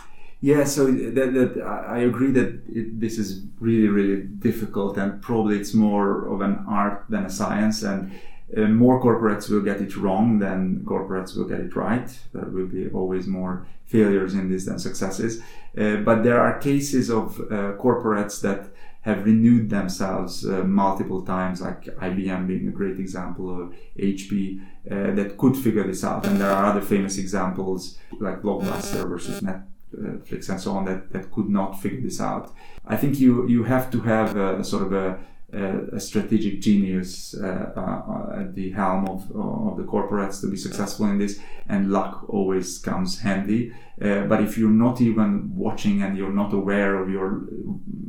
Yeah, 0.41 0.63
so 0.65 0.91
that, 0.91 1.33
that 1.33 1.63
I 1.63 1.99
agree 1.99 2.31
that 2.31 2.61
it, 2.69 2.99
this 2.99 3.17
is 3.17 3.45
really, 3.59 3.87
really 3.87 4.21
difficult, 4.23 4.97
and 4.97 5.21
probably 5.21 5.57
it's 5.59 5.73
more 5.73 6.27
of 6.27 6.41
an 6.41 6.63
art 6.67 7.05
than 7.09 7.25
a 7.25 7.29
science. 7.29 7.83
And 7.83 8.11
uh, 8.55 8.61
more 8.61 9.01
corporates 9.01 9.49
will 9.49 9.61
get 9.61 9.81
it 9.81 9.97
wrong 9.97 10.39
than 10.39 10.81
corporates 10.85 11.35
will 11.35 11.45
get 11.45 11.59
it 11.59 11.75
right. 11.75 12.09
There 12.33 12.45
will 12.45 12.67
be 12.67 12.87
always 12.89 13.27
more 13.27 13.65
failures 13.85 14.33
in 14.33 14.49
this 14.49 14.65
than 14.65 14.79
successes. 14.79 15.41
Uh, 15.77 15.97
but 15.97 16.23
there 16.23 16.39
are 16.39 16.59
cases 16.59 17.09
of 17.09 17.39
uh, 17.39 17.73
corporates 17.77 18.41
that 18.41 18.69
have 19.01 19.23
renewed 19.25 19.69
themselves 19.69 20.47
uh, 20.47 20.63
multiple 20.63 21.21
times, 21.21 21.61
like 21.61 21.83
IBM 21.85 22.47
being 22.47 22.67
a 22.67 22.71
great 22.71 22.99
example, 22.99 23.49
or 23.49 23.71
HP, 23.99 24.59
uh, 24.89 25.13
that 25.13 25.37
could 25.37 25.55
figure 25.55 25.85
this 25.85 26.03
out. 26.03 26.25
And 26.25 26.41
there 26.41 26.49
are 26.49 26.65
other 26.65 26.81
famous 26.81 27.17
examples 27.19 27.99
like 28.19 28.41
Blockbuster 28.41 29.07
versus 29.07 29.41
Netflix 29.41 30.49
and 30.49 30.59
so 30.59 30.71
on 30.71 30.85
that, 30.85 31.11
that 31.13 31.31
could 31.31 31.49
not 31.49 31.79
figure 31.79 32.01
this 32.01 32.19
out. 32.19 32.51
I 32.87 32.97
think 32.97 33.19
you, 33.19 33.47
you 33.47 33.63
have 33.63 33.91
to 33.91 34.01
have 34.01 34.35
a, 34.35 34.63
sort 34.63 34.83
of 34.83 34.93
a, 34.93 35.19
a 35.53 35.99
strategic 35.99 36.59
genius 36.61 37.35
uh, 37.35 37.71
uh, 37.75 38.41
at 38.41 38.55
the 38.55 38.71
helm 38.71 39.07
of, 39.07 39.21
of 39.31 39.77
the 39.77 39.83
corporates 39.83 40.41
to 40.41 40.47
be 40.47 40.57
successful 40.57 41.05
in 41.05 41.17
this, 41.17 41.39
and 41.69 41.91
luck 41.91 42.25
always 42.27 42.79
comes 42.79 43.19
handy. 43.19 43.71
Uh, 44.01 44.23
but 44.23 44.41
if 44.41 44.57
you're 44.57 44.69
not 44.69 44.99
even 45.01 45.55
watching 45.55 46.01
and 46.01 46.17
you're 46.17 46.33
not 46.33 46.53
aware 46.53 47.01
of 47.01 47.09
your 47.09 47.43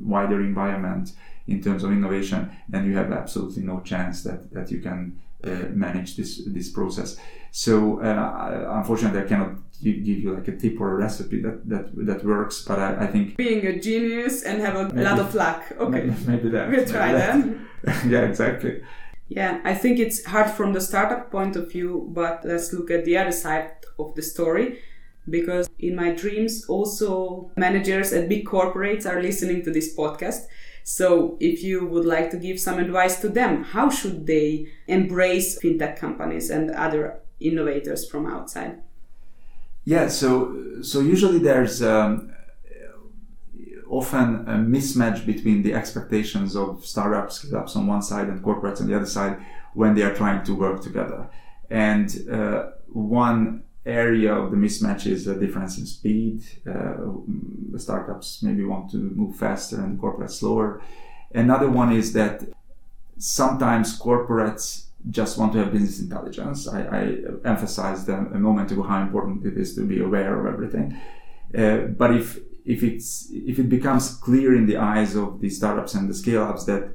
wider 0.03 0.41
environment 0.41 1.13
in 1.47 1.63
terms 1.63 1.85
of 1.85 1.93
innovation, 1.93 2.51
then 2.69 2.85
you 2.85 2.97
have 2.97 3.13
absolutely 3.13 3.63
no 3.63 3.81
chance 3.81 4.23
that, 4.25 4.53
that 4.53 4.71
you 4.71 4.81
can 4.81 5.21
manage 5.75 6.17
this 6.17 6.43
this 6.47 6.71
process. 6.71 7.17
So 7.53 8.01
uh, 8.01 8.77
unfortunately, 8.79 9.21
I 9.21 9.25
cannot 9.25 9.57
give, 9.83 10.05
give, 10.05 10.19
you 10.19 10.35
like 10.35 10.49
a 10.49 10.57
tip 10.57 10.81
or 10.81 10.93
a 10.93 10.97
recipe 10.97 11.41
that 11.43 11.69
that, 11.69 12.07
that 12.07 12.25
works. 12.25 12.63
But 12.63 12.79
I, 12.79 13.05
I 13.05 13.07
think 13.07 13.37
being 13.37 13.67
a 13.67 13.79
genius 13.79 14.43
and 14.43 14.61
have 14.61 14.77
a 14.77 14.85
maybe, 14.89 15.03
lot 15.03 15.19
of 15.19 15.35
luck. 15.35 15.63
Okay, 15.79 16.03
maybe, 16.05 16.15
maybe 16.27 16.49
that. 16.51 16.71
We'll 16.71 16.87
try 16.87 17.13
that. 17.13 17.45
that. 17.83 18.07
yeah, 18.07 18.23
exactly. 18.23 18.83
Yeah, 19.29 19.61
I 19.65 19.75
think 19.75 19.99
it's 19.99 20.25
hard 20.25 20.51
from 20.51 20.73
the 20.73 20.81
startup 20.81 21.31
point 21.33 21.57
of 21.57 21.71
view, 21.73 22.09
but 22.13 22.45
let's 22.45 22.73
look 22.73 22.91
at 22.91 23.05
the 23.05 23.17
other 23.19 23.33
side 23.33 23.71
of 23.99 24.15
the 24.15 24.23
story 24.23 24.79
because 25.29 25.69
in 25.79 25.97
my 25.97 26.11
dreams 26.13 26.65
also 26.69 27.51
managers 27.57 28.13
at 28.13 28.29
big 28.29 28.47
corporates 28.47 29.07
are 29.07 29.21
listening 29.21 29.65
to 29.65 29.71
this 29.71 29.97
podcast 29.97 30.47
so 30.89 31.37
if 31.41 31.65
you 31.65 31.85
would 31.85 32.05
like 32.05 32.31
to 32.31 32.37
give 32.37 32.61
some 32.61 32.79
advice 32.79 33.19
to 33.21 33.29
them 33.29 33.65
how 33.65 33.91
should 33.91 34.25
they 34.27 34.69
embrace 34.87 35.59
fintech 35.59 35.99
companies 35.99 36.49
and 36.49 36.71
other 36.71 37.19
innovators 37.41 38.09
from 38.09 38.25
outside? 38.27 38.81
Yeah 39.85 40.07
so 40.07 40.81
so 40.83 41.01
usually 41.01 41.41
there's 41.41 41.83
um, 41.83 42.33
often 43.89 44.47
a 44.49 44.55
mismatch 44.55 45.27
between 45.27 45.63
the 45.63 45.75
expectations 45.75 46.55
of 46.55 46.85
startups 46.85 47.41
scale-ups 47.41 47.75
on 47.75 47.87
one 47.89 48.03
side 48.03 48.29
and 48.29 48.43
corporates 48.43 48.81
on 48.81 48.87
the 48.87 48.97
other 48.97 49.07
side 49.07 49.37
when 49.75 49.95
they 49.95 50.03
are 50.03 50.15
trying 50.15 50.45
to 50.45 50.55
work 50.55 50.81
together. 50.83 51.29
And 51.71 52.09
uh, 52.31 52.71
one 52.89 53.65
area 53.87 54.35
of 54.35 54.51
the 54.51 54.57
mismatch 54.57 55.07
is 55.07 55.27
a 55.27 55.39
difference 55.39 55.79
in 55.79 55.87
speed. 55.87 56.43
Uh, 56.67 56.95
the 57.73 57.79
startups 57.79 58.43
maybe 58.43 58.65
want 58.65 58.91
to 58.91 58.97
move 58.97 59.37
faster 59.37 59.77
and 59.77 60.01
corporates 60.01 60.33
slower. 60.33 60.83
Another 61.35 61.69
one 61.69 61.93
is 61.93 62.13
that 62.13 62.43
sometimes 63.19 63.99
corporates 63.99 64.87
just 65.11 65.39
want 65.39 65.53
to 65.53 65.59
have 65.59 65.73
business 65.73 66.01
intelligence. 66.01 66.67
I, 66.67 66.81
I 66.83 67.17
emphasized 67.45 68.09
a 68.09 68.23
moment 68.39 68.73
ago 68.73 68.83
how 68.83 69.01
important 69.03 69.47
it 69.47 69.57
is 69.57 69.75
to 69.77 69.87
be 69.87 70.01
aware 70.01 70.39
of 70.39 70.53
everything. 70.53 71.01
Uh, 71.57 71.79
but 71.97 72.15
if 72.15 72.39
if 72.65 72.83
it's 72.83 73.29
if 73.31 73.59
it 73.61 73.69
becomes 73.69 74.15
clear 74.15 74.57
in 74.57 74.67
the 74.67 74.77
eyes 74.77 75.15
of 75.15 75.41
the 75.41 75.49
startups 75.49 75.95
and 75.95 76.11
the 76.11 76.15
scale 76.15 76.43
ups 76.43 76.65
that 76.65 76.91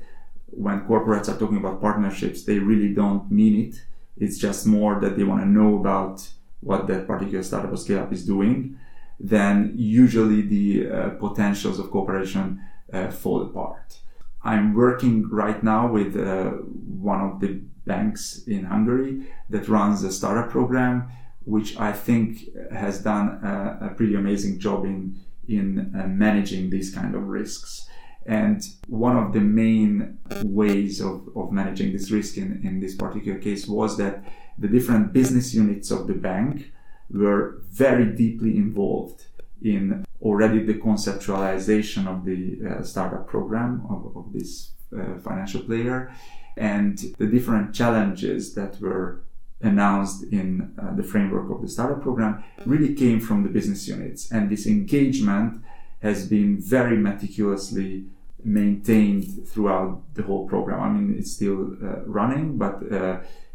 when 0.48 0.82
corporates 0.82 1.30
are 1.30 1.40
talking 1.40 1.58
about 1.58 1.80
partnerships, 1.80 2.44
they 2.44 2.60
really 2.60 2.94
don't 2.94 3.32
mean 3.32 3.68
it. 3.68 3.82
It's 4.18 4.38
just 4.38 4.68
more 4.68 5.00
that 5.00 5.16
they 5.18 5.24
want 5.24 5.42
to 5.42 5.48
know 5.48 5.80
about 5.80 6.28
what 6.62 6.88
that 6.88 7.08
particular 7.08 7.44
startup 7.44 7.72
or 7.72 7.78
scale 7.78 8.00
up 8.00 8.14
is 8.14 8.26
doing, 8.26 8.78
then 9.20 9.74
usually 9.76 10.42
the 10.42 10.90
uh, 10.90 11.10
potentials 11.12 11.78
of 11.80 11.92
cooperation 11.92 12.62
uh, 12.94 13.10
fall 13.10 13.42
apart. 13.44 14.00
I'm 14.44 14.74
working 14.74 15.30
right 15.30 15.62
now 15.64 15.92
with 15.92 16.18
uh, 16.18 16.50
one 16.50 17.22
of 17.22 17.40
the 17.40 17.62
banks 17.86 18.44
in 18.48 18.66
Hungary 18.66 19.28
that 19.50 19.68
runs 19.68 20.04
a 20.04 20.12
startup 20.12 20.50
program, 20.50 21.12
which 21.44 21.78
I 21.78 21.92
think 21.92 22.50
has 22.72 23.04
done 23.04 23.40
a, 23.44 23.88
a 23.88 23.94
pretty 23.96 24.16
amazing 24.16 24.60
job 24.60 24.86
in 24.86 25.20
in 25.48 25.94
uh, 26.00 26.08
managing 26.08 26.70
these 26.70 26.94
kind 26.94 27.16
of 27.16 27.24
risks. 27.24 27.88
And 28.26 28.64
one 28.88 29.18
of 29.18 29.34
the 29.34 29.42
main 29.42 30.20
ways 30.44 31.02
of, 31.02 31.28
of 31.36 31.52
managing 31.52 31.92
this 31.92 32.12
risk 32.12 32.38
in, 32.38 32.62
in 32.64 32.80
this 32.80 32.96
particular 32.96 33.40
case 33.40 33.68
was 33.68 33.98
that 33.98 34.24
the 34.58 34.68
different 34.68 35.14
business 35.14 35.54
units 35.54 35.92
of 35.92 36.08
the 36.08 36.14
bank 36.14 36.72
were 37.10 37.62
very 37.70 38.06
deeply 38.06 38.56
involved 38.56 39.26
in 39.62 40.06
already 40.22 40.64
the 40.64 40.76
conceptualization 40.76 42.08
of 42.08 42.26
the 42.26 42.60
uh, 42.68 42.84
startup 42.84 43.28
program 43.28 43.86
of, 43.90 44.16
of 44.16 44.34
this 44.34 44.72
uh, 44.98 45.18
financial 45.20 45.62
player 45.62 46.12
and 46.58 46.98
the 47.18 47.28
different 47.28 47.74
challenges 47.74 48.54
that 48.56 48.80
were 48.82 49.22
announced 49.62 50.24
in 50.32 50.74
uh, 50.82 50.94
the 50.96 51.04
framework 51.04 51.50
of 51.52 51.62
the 51.62 51.68
startup 51.68 52.02
program 52.02 52.44
really 52.66 52.94
came 52.96 53.20
from 53.20 53.44
the 53.44 53.50
business 53.50 53.88
units. 53.88 54.32
And 54.32 54.50
this 54.50 54.66
engagement 54.66 55.64
has 56.02 56.28
been 56.28 56.60
very 56.60 56.98
meticulously 56.98 58.06
maintained 58.44 59.48
throughout 59.48 60.02
the 60.16 60.24
whole 60.24 60.48
program. 60.48 60.82
I 60.82 60.90
mean 60.90 61.16
it's 61.18 61.32
still 61.32 61.78
uh, 61.84 62.02
running 62.06 62.58
but 62.58 62.82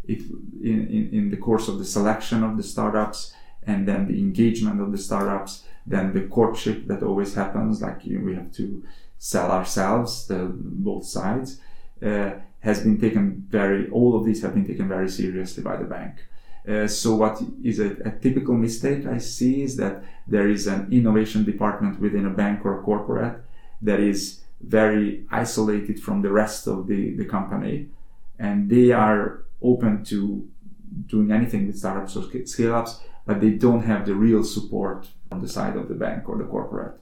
it, 0.09 0.21
in, 0.63 0.87
in, 0.89 1.11
in 1.13 1.31
the 1.31 1.37
course 1.37 1.69
of 1.69 1.79
the 1.79 1.85
selection 1.85 2.43
of 2.43 2.57
the 2.57 2.63
startups 2.63 3.35
and 3.67 3.87
then 3.87 4.07
the 4.07 4.19
engagement 4.19 4.81
of 4.81 4.93
the 4.93 4.99
startups, 4.99 5.65
then 5.87 6.13
the 6.13 6.23
courtship 6.23 6.87
that 6.87 7.03
always 7.03 7.35
happens, 7.35 7.83
like 7.83 8.05
you 8.05 8.19
know, 8.19 8.25
we 8.25 8.35
have 8.35 8.53
to 8.53 8.85
sell 9.19 9.51
ourselves, 9.51 10.27
the, 10.27 10.51
both 10.53 11.05
sides, 11.05 11.61
uh, 12.03 12.31
has 12.61 12.83
been 12.83 13.01
taken 13.01 13.47
very, 13.49 13.89
all 13.91 14.17
of 14.17 14.25
these 14.25 14.43
have 14.43 14.55
been 14.55 14.67
taken 14.67 14.89
very 14.89 15.09
seriously 15.09 15.63
by 15.63 15.77
the 15.77 15.85
bank. 15.85 16.25
Uh, 16.69 16.87
so 16.89 17.15
what 17.15 17.41
is 17.63 17.79
a, 17.79 17.93
a, 18.05 18.11
typical 18.11 18.55
mistake 18.55 19.07
I 19.07 19.19
see 19.19 19.63
is 19.63 19.77
that 19.77 20.03
there 20.27 20.49
is 20.49 20.67
an 20.67 20.89
innovation 20.91 21.45
department 21.45 22.01
within 22.01 22.27
a 22.27 22.31
bank 22.31 22.67
or 22.67 22.81
a 22.81 22.83
corporate 22.83 23.41
that 23.83 24.01
is 24.01 24.41
very 24.61 25.25
isolated 25.31 26.01
from 26.01 26.23
the 26.23 26.33
rest 26.33 26.67
of 26.67 26.89
the, 26.89 27.15
the 27.15 27.25
company 27.25 27.89
and 28.39 28.69
they 28.69 28.91
are 28.91 29.45
open 29.63 30.05
to 30.05 30.49
doing 31.07 31.31
anything 31.31 31.67
with 31.67 31.79
startups 31.79 32.17
or 32.17 32.25
scale 32.47 32.75
ups, 32.75 33.01
but 33.27 33.41
they 33.41 33.51
don't 33.51 33.83
have 33.83 34.07
the 34.07 34.15
real 34.15 34.45
support 34.45 35.09
on 35.31 35.43
the 35.43 35.49
side 35.49 35.77
of 35.77 35.89
the 35.89 35.95
bank 35.95 36.29
or 36.29 36.39
the 36.39 36.45
corporate. 36.45 36.99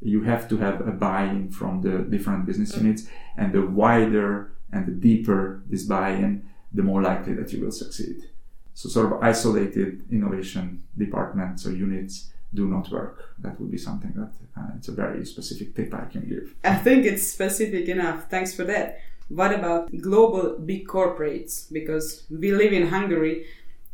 You 0.00 0.22
have 0.24 0.48
to 0.50 0.58
have 0.58 0.86
a 0.86 0.92
buy 0.92 1.24
in 1.24 1.50
from 1.50 1.80
the 1.80 1.98
different 1.98 2.44
business 2.46 2.76
units, 2.76 3.06
and 3.36 3.52
the 3.52 3.62
wider 3.62 4.52
and 4.72 4.86
the 4.86 4.92
deeper 4.92 5.62
this 5.68 5.84
buy 5.84 6.10
in, 6.10 6.46
the 6.72 6.82
more 6.82 7.00
likely 7.00 7.32
that 7.34 7.52
you 7.52 7.64
will 7.64 7.72
succeed. 7.72 8.28
So, 8.74 8.88
sort 8.88 9.12
of 9.12 9.22
isolated 9.22 10.02
innovation 10.10 10.82
departments 10.98 11.64
or 11.64 11.72
units 11.72 12.30
do 12.52 12.66
not 12.66 12.90
work. 12.90 13.34
That 13.38 13.58
would 13.60 13.70
be 13.70 13.78
something 13.78 14.12
that 14.14 14.32
uh, 14.60 14.68
it's 14.76 14.88
a 14.88 14.92
very 14.92 15.24
specific 15.24 15.74
tip 15.74 15.94
I 15.94 16.04
can 16.06 16.28
give. 16.28 16.54
I 16.64 16.74
think 16.74 17.06
it's 17.06 17.26
specific 17.26 17.88
enough. 17.88 18.28
Thanks 18.28 18.54
for 18.54 18.64
that. 18.64 19.00
What 19.28 19.54
about 19.54 19.90
global 20.00 20.58
big 20.58 20.86
corporates? 20.86 21.72
Because 21.72 22.24
we 22.30 22.52
live 22.52 22.72
in 22.72 22.88
Hungary 22.88 23.46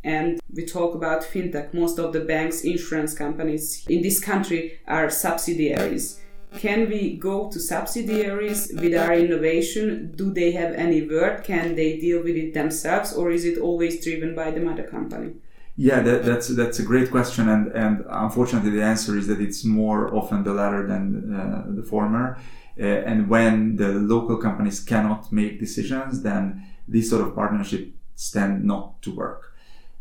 and 0.03 0.39
we 0.53 0.65
talk 0.65 0.95
about 0.95 1.21
fintech. 1.23 1.73
Most 1.73 1.99
of 1.99 2.13
the 2.13 2.21
banks, 2.21 2.63
insurance 2.63 3.13
companies 3.13 3.85
in 3.87 4.01
this 4.01 4.19
country 4.19 4.79
are 4.87 5.09
subsidiaries. 5.09 6.19
Can 6.57 6.89
we 6.89 7.15
go 7.15 7.49
to 7.49 7.59
subsidiaries 7.59 8.71
with 8.73 8.93
our 8.93 9.13
innovation? 9.13 10.13
Do 10.17 10.33
they 10.33 10.51
have 10.51 10.73
any 10.73 11.01
word? 11.07 11.45
Can 11.45 11.75
they 11.75 11.97
deal 11.97 12.21
with 12.21 12.35
it 12.35 12.53
themselves, 12.53 13.13
or 13.13 13.31
is 13.31 13.45
it 13.45 13.57
always 13.57 14.03
driven 14.03 14.35
by 14.35 14.51
the 14.51 14.59
mother 14.59 14.83
company? 14.83 15.35
Yeah, 15.77 16.01
that, 16.01 16.25
that's 16.25 16.49
that's 16.49 16.79
a 16.79 16.83
great 16.83 17.09
question, 17.09 17.47
and 17.47 17.71
and 17.71 18.03
unfortunately, 18.09 18.71
the 18.71 18.83
answer 18.83 19.17
is 19.17 19.27
that 19.27 19.39
it's 19.39 19.63
more 19.63 20.13
often 20.13 20.43
the 20.43 20.53
latter 20.53 20.85
than 20.85 21.33
uh, 21.33 21.63
the 21.69 21.83
former. 21.83 22.37
Uh, 22.81 23.03
and 23.05 23.29
when 23.29 23.75
the 23.75 23.89
local 23.89 24.37
companies 24.37 24.79
cannot 24.79 25.31
make 25.31 25.59
decisions, 25.59 26.23
then 26.23 26.65
these 26.87 27.09
sort 27.09 27.21
of 27.21 27.35
partnerships 27.35 28.31
tend 28.31 28.63
not 28.63 28.99
to 29.03 29.13
work 29.13 29.53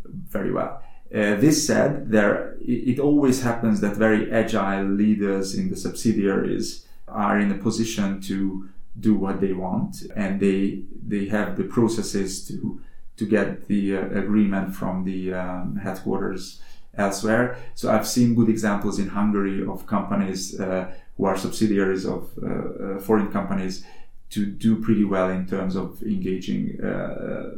very 0.06 0.50
well. 0.50 0.82
Uh, 1.12 1.34
this 1.36 1.66
said, 1.66 2.10
there 2.10 2.56
it, 2.60 2.98
always 2.98 3.42
happens 3.42 3.80
that 3.80 3.96
very 3.96 4.32
agile 4.32 4.84
leaders 4.84 5.54
in 5.54 5.68
the 5.68 5.76
subsidiaries 5.76 6.86
are 7.08 7.38
in 7.38 7.50
a 7.50 7.58
position 7.58 8.20
to 8.20 8.68
do 8.98 9.14
what 9.14 9.40
they 9.40 9.52
want, 9.52 10.02
and 10.14 10.40
they 10.40 10.82
they 11.06 11.26
have 11.26 11.56
the 11.56 11.64
processes 11.64 12.46
to 12.46 12.80
to 13.16 13.26
get 13.26 13.66
the 13.66 13.96
uh, 13.96 14.00
agreement 14.18 14.74
from 14.74 15.04
the 15.04 15.34
um, 15.34 15.76
headquarters 15.82 16.60
elsewhere. 16.96 17.56
So 17.74 17.90
I've 17.90 18.06
seen 18.06 18.34
good 18.34 18.48
examples 18.48 18.98
in 18.98 19.08
Hungary 19.08 19.66
of 19.66 19.86
companies 19.86 20.58
uh, 20.60 20.92
who 21.20 21.26
are 21.26 21.36
subsidiaries 21.36 22.06
of 22.06 22.30
uh, 22.42 22.46
uh, 22.46 22.98
foreign 22.98 23.30
companies 23.30 23.84
to 24.30 24.46
do 24.46 24.80
pretty 24.80 25.04
well 25.04 25.28
in 25.28 25.46
terms 25.46 25.76
of 25.76 26.02
engaging 26.02 26.80
uh, 26.82 27.50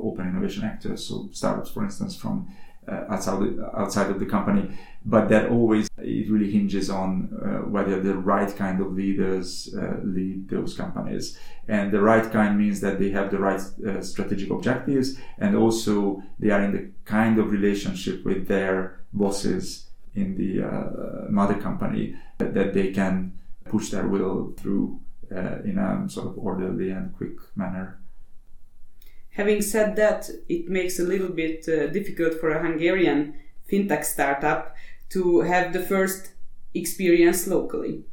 open 0.00 0.28
innovation 0.28 0.64
actors. 0.64 1.06
So 1.06 1.28
startups, 1.32 1.70
for 1.70 1.84
instance, 1.84 2.16
from 2.16 2.48
uh, 2.88 3.04
outside 3.10 3.42
outside 3.76 4.10
of 4.10 4.18
the 4.18 4.24
company. 4.24 4.70
But 5.04 5.28
that 5.28 5.50
always 5.50 5.88
it 5.98 6.30
really 6.30 6.50
hinges 6.50 6.88
on 6.88 7.10
uh, 7.44 7.68
whether 7.68 8.00
the 8.00 8.14
right 8.14 8.56
kind 8.56 8.80
of 8.80 8.94
leaders 8.94 9.72
uh, 9.76 9.96
lead 10.02 10.48
those 10.48 10.74
companies, 10.74 11.38
and 11.68 11.92
the 11.92 12.00
right 12.00 12.32
kind 12.32 12.58
means 12.58 12.80
that 12.80 12.98
they 12.98 13.10
have 13.10 13.30
the 13.30 13.38
right 13.38 13.60
uh, 13.86 14.00
strategic 14.00 14.50
objectives, 14.50 15.18
and 15.38 15.54
also 15.54 16.22
they 16.38 16.50
are 16.50 16.62
in 16.62 16.72
the 16.72 16.90
kind 17.04 17.38
of 17.38 17.52
relationship 17.52 18.24
with 18.24 18.48
their 18.48 19.00
bosses 19.12 19.91
in 20.14 20.36
the 20.36 20.62
uh, 20.62 21.30
mother 21.30 21.54
company 21.54 22.14
that, 22.38 22.54
that, 22.54 22.74
they 22.74 22.92
can 22.92 23.38
push 23.64 23.90
their 23.90 24.06
will 24.06 24.52
through 24.58 25.00
uh, 25.30 25.62
in 25.64 25.78
a 25.78 26.08
sort 26.08 26.26
of 26.26 26.38
orderly 26.38 26.90
and 26.90 27.16
quick 27.16 27.36
manner. 27.56 27.98
Having 29.30 29.62
said 29.62 29.96
that, 29.96 30.28
it 30.48 30.68
makes 30.68 30.98
a 30.98 31.04
little 31.04 31.30
bit 31.30 31.66
uh, 31.66 31.86
difficult 31.86 32.34
for 32.38 32.50
a 32.50 32.62
Hungarian 32.62 33.34
fintech 33.70 34.04
startup 34.04 34.76
to 35.08 35.40
have 35.40 35.72
the 35.72 35.80
first 35.80 36.32
experience 36.74 37.46
locally. 37.46 38.04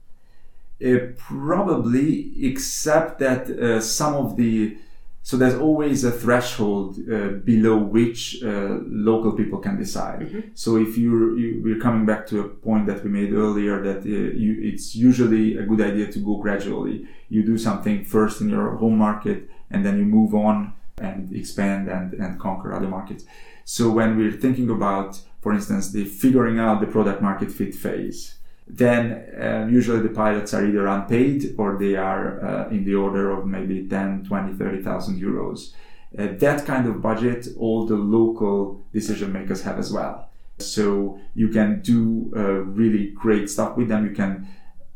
Uh, 0.85 1.11
probably, 1.17 2.31
except 2.41 3.19
that 3.19 3.49
uh, 3.49 3.81
some 3.81 4.15
of 4.15 4.37
the 4.37 4.77
so 5.21 5.37
there's 5.37 5.55
always 5.55 6.03
a 6.03 6.11
threshold 6.11 6.97
uh, 7.11 7.29
below 7.43 7.77
which 7.77 8.41
uh, 8.41 8.79
local 8.87 9.33
people 9.33 9.59
can 9.59 9.77
decide. 9.77 10.21
Mm-hmm. 10.21 10.39
So 10.53 10.77
if 10.77 10.97
you're, 10.97 11.37
you, 11.37 11.61
we're 11.63 11.79
coming 11.79 12.05
back 12.05 12.25
to 12.27 12.39
a 12.39 12.47
point 12.47 12.87
that 12.87 13.03
we 13.03 13.09
made 13.09 13.33
earlier 13.33 13.81
that 13.83 13.99
uh, 13.99 14.09
you, 14.09 14.57
it's 14.61 14.95
usually 14.95 15.57
a 15.57 15.63
good 15.63 15.81
idea 15.81 16.11
to 16.11 16.19
go 16.19 16.37
gradually. 16.37 17.05
You 17.29 17.43
do 17.43 17.57
something 17.57 18.05
first 18.05 18.41
in 18.41 18.49
your 18.49 18.77
home 18.77 18.97
market 18.97 19.49
and 19.69 19.85
then 19.85 19.97
you 19.97 20.05
move 20.05 20.33
on 20.33 20.73
and 20.97 21.31
expand 21.35 21.89
and, 21.89 22.13
and 22.13 22.39
conquer 22.39 22.73
other 22.73 22.87
markets. 22.87 23.25
So 23.65 23.91
when 23.91 24.17
we're 24.17 24.31
thinking 24.31 24.69
about, 24.69 25.21
for 25.41 25.53
instance, 25.53 25.91
the 25.91 26.05
figuring 26.05 26.59
out 26.59 26.81
the 26.81 26.87
product 26.87 27.21
market 27.21 27.51
fit 27.51 27.75
phase, 27.75 28.35
then 28.69 29.11
uh, 29.41 29.67
usually 29.69 29.99
the 29.99 30.09
pilots 30.09 30.53
are 30.53 30.65
either 30.65 30.85
unpaid 30.85 31.55
or 31.57 31.77
they 31.79 31.95
are 31.95 32.45
uh, 32.45 32.69
in 32.69 32.85
the 32.85 32.93
order 32.93 33.31
of 33.31 33.47
maybe 33.47 33.87
10, 33.87 34.25
20, 34.25 34.53
30,000 34.53 35.19
euros. 35.19 35.73
Uh, 36.17 36.27
that 36.37 36.65
kind 36.65 36.87
of 36.87 37.01
budget, 37.01 37.47
all 37.57 37.85
the 37.85 37.95
local 37.95 38.81
decision 38.93 39.33
makers 39.33 39.63
have 39.63 39.79
as 39.79 39.91
well. 39.91 40.29
So 40.59 41.19
you 41.33 41.49
can 41.49 41.81
do 41.81 42.31
uh, 42.35 42.41
really 42.41 43.11
great 43.11 43.49
stuff 43.49 43.75
with 43.75 43.87
them. 43.87 44.05
You 44.05 44.15
can 44.15 44.47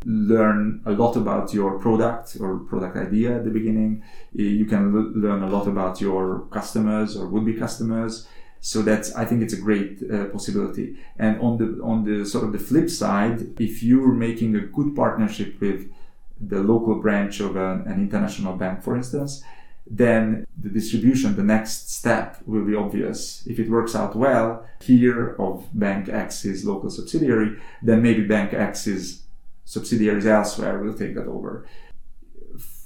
learn 0.06 0.82
a 0.86 0.92
lot 0.92 1.16
about 1.16 1.54
your 1.54 1.80
product 1.80 2.38
or 2.40 2.60
product 2.60 2.98
idea 2.98 3.38
at 3.38 3.44
the 3.44 3.50
beginning. 3.50 4.04
You 4.34 4.66
can 4.66 4.96
l- 4.96 5.12
learn 5.16 5.42
a 5.42 5.50
lot 5.50 5.68
about 5.68 6.02
your 6.02 6.46
customers 6.52 7.16
or 7.16 7.28
would 7.28 7.46
be 7.46 7.54
customers. 7.54 8.28
So 8.66 8.82
that's, 8.82 9.14
I 9.14 9.26
think 9.26 9.42
it's 9.42 9.54
a 9.54 9.60
great 9.60 10.02
uh, 10.10 10.28
possibility. 10.28 10.96
And 11.20 11.38
on 11.42 11.58
the, 11.58 11.84
on 11.84 12.06
the 12.06 12.26
sort 12.26 12.46
of 12.46 12.54
the 12.54 12.60
flip 12.60 12.90
side, 12.90 13.60
if 13.60 13.84
you're 13.84 14.14
making 14.14 14.56
a 14.56 14.62
good 14.62 14.96
partnership 14.96 15.60
with 15.60 15.92
the 16.40 16.60
local 16.60 16.96
branch 16.96 17.42
of 17.42 17.58
an, 17.58 17.82
an 17.82 18.00
international 18.00 18.56
bank, 18.56 18.82
for 18.82 18.96
instance, 18.96 19.44
then 19.86 20.48
the 20.58 20.70
distribution, 20.70 21.36
the 21.36 21.44
next 21.44 21.92
step 21.92 22.38
will 22.46 22.64
be 22.64 22.74
obvious. 22.74 23.46
If 23.46 23.60
it 23.60 23.70
works 23.70 23.96
out 23.96 24.16
well 24.16 24.66
here 24.82 25.36
of 25.40 25.68
Bank 25.74 26.08
X's 26.08 26.64
local 26.64 26.90
subsidiary, 26.90 27.60
then 27.82 28.02
maybe 28.02 28.24
Bank 28.26 28.54
X's 28.54 29.24
subsidiaries 29.66 30.26
elsewhere 30.26 30.80
will 30.80 30.94
take 30.94 31.16
that 31.16 31.28
over. 31.28 31.68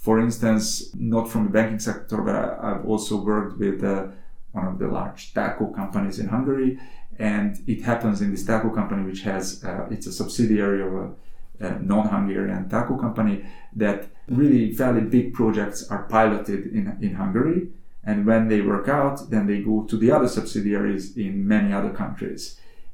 For 0.02 0.20
instance, 0.20 0.90
not 0.96 1.30
from 1.30 1.44
the 1.44 1.52
banking 1.52 1.80
sector, 1.80 2.18
but 2.18 2.36
I've 2.36 2.84
also 2.84 3.18
worked 3.18 3.60
with 3.60 3.84
uh, 3.84 4.08
one 4.58 4.68
of 4.72 4.78
the 4.82 4.88
large 5.00 5.22
telco 5.36 5.66
companies 5.82 6.18
in 6.20 6.28
Hungary, 6.36 6.72
and 7.20 7.50
it 7.74 7.80
happens 7.90 8.22
in 8.22 8.30
this 8.32 8.46
telco 8.50 8.70
company, 8.80 9.04
which 9.10 9.22
has 9.32 9.44
uh, 9.64 9.88
it's 9.94 10.08
a 10.08 10.16
subsidiary 10.22 10.82
of 10.88 10.94
a, 11.04 11.08
a 11.68 11.70
non-Hungarian 11.94 12.64
telco 12.74 12.96
company, 13.06 13.36
that 13.84 14.00
really 14.42 14.64
fairly 14.80 15.02
big 15.18 15.28
projects 15.40 15.80
are 15.92 16.04
piloted 16.16 16.62
in 16.78 16.86
in 17.06 17.14
Hungary, 17.24 17.60
and 18.10 18.26
when 18.30 18.44
they 18.52 18.62
work 18.74 18.88
out, 19.00 19.16
then 19.32 19.44
they 19.48 19.60
go 19.72 19.76
to 19.92 19.96
the 20.04 20.12
other 20.16 20.30
subsidiaries 20.38 21.04
in 21.26 21.48
many 21.56 21.70
other 21.80 21.94
countries, 22.04 22.42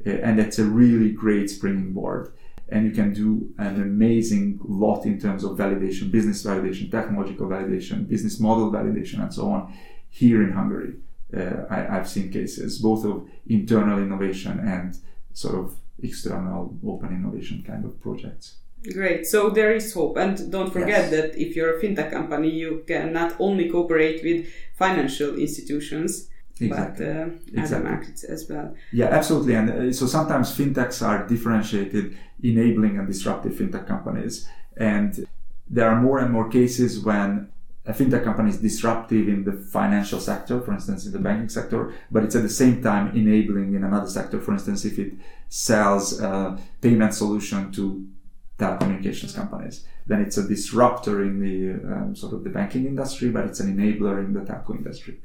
uh, 0.07 0.25
and 0.25 0.33
that's 0.39 0.59
a 0.59 0.67
really 0.81 1.11
great 1.23 1.49
springing 1.49 1.93
board. 1.99 2.25
And 2.73 2.85
you 2.87 2.93
can 2.99 3.13
do 3.13 3.29
an 3.67 3.75
amazing 3.89 4.59
lot 4.83 5.01
in 5.05 5.15
terms 5.19 5.43
of 5.43 5.51
validation, 5.63 6.05
business 6.17 6.39
validation, 6.43 6.89
technological 6.89 7.47
validation, 7.47 7.97
business 8.13 8.35
model 8.39 8.67
validation, 8.71 9.17
and 9.23 9.31
so 9.37 9.43
on 9.55 9.61
here 10.09 10.39
in 10.47 10.51
Hungary. 10.59 10.93
Uh, 11.35 11.65
I, 11.69 11.95
have 11.95 12.07
seen 12.07 12.31
cases 12.31 12.77
both 12.79 13.05
of 13.05 13.27
internal 13.47 13.97
innovation 13.97 14.59
and 14.59 14.95
sort 15.33 15.55
of 15.55 15.75
external 16.01 16.77
open 16.85 17.09
innovation 17.09 17.63
kind 17.65 17.85
of 17.85 17.99
projects. 18.01 18.57
Great. 18.91 19.25
So 19.25 19.49
there 19.49 19.73
is 19.73 19.93
hope. 19.93 20.17
And 20.17 20.51
don't 20.51 20.71
forget 20.71 21.09
yes. 21.09 21.11
that 21.11 21.37
if 21.37 21.55
you're 21.55 21.77
a 21.77 21.81
fintech 21.81 22.11
company, 22.11 22.49
you 22.49 22.83
can 22.85 23.13
not 23.13 23.35
only 23.39 23.69
cooperate 23.69 24.23
with 24.23 24.47
financial 24.75 25.35
institutions, 25.35 26.29
exactly. 26.59 27.05
but 27.05 27.15
uh, 27.15 27.25
exactly. 27.47 27.61
other 27.61 27.83
markets 27.83 28.23
as 28.25 28.49
well. 28.49 28.75
Yeah, 28.91 29.07
absolutely. 29.07 29.55
And 29.55 29.69
uh, 29.69 29.93
so 29.93 30.05
sometimes 30.05 30.55
fintechs 30.55 31.05
are 31.05 31.25
differentiated, 31.25 32.17
enabling 32.43 32.97
and 32.97 33.07
disruptive 33.07 33.53
fintech 33.53 33.87
companies. 33.87 34.47
And 34.75 35.25
there 35.69 35.89
are 35.89 36.01
more 36.01 36.19
and 36.19 36.31
more 36.31 36.49
cases 36.49 36.99
when 36.99 37.49
a 37.85 37.91
fintech 37.91 38.23
company 38.23 38.49
is 38.49 38.59
disruptive 38.59 39.27
in 39.27 39.43
the 39.43 39.51
financial 39.51 40.19
sector, 40.19 40.61
for 40.61 40.73
instance, 40.73 41.05
in 41.05 41.11
the 41.11 41.19
banking 41.19 41.49
sector, 41.49 41.93
but 42.09 42.23
it's 42.23 42.35
at 42.35 42.43
the 42.43 42.49
same 42.49 42.81
time 42.81 43.15
enabling 43.15 43.75
in 43.75 43.83
another 43.83 44.07
sector. 44.07 44.39
For 44.39 44.53
instance, 44.53 44.85
if 44.85 44.97
it 44.97 45.13
sells 45.49 46.21
a 46.21 46.57
payment 46.81 47.13
solution 47.13 47.71
to 47.73 48.07
telecommunications 48.57 49.35
companies, 49.35 49.85
then 50.07 50.21
it's 50.21 50.37
a 50.37 50.47
disruptor 50.47 51.23
in 51.23 51.39
the 51.39 51.93
um, 51.93 52.15
sort 52.15 52.33
of 52.33 52.43
the 52.43 52.49
banking 52.49 52.85
industry, 52.85 53.29
but 53.29 53.45
it's 53.45 53.59
an 53.59 53.75
enabler 53.75 54.23
in 54.23 54.33
the 54.33 54.41
telco 54.41 54.77
industry. 54.77 55.19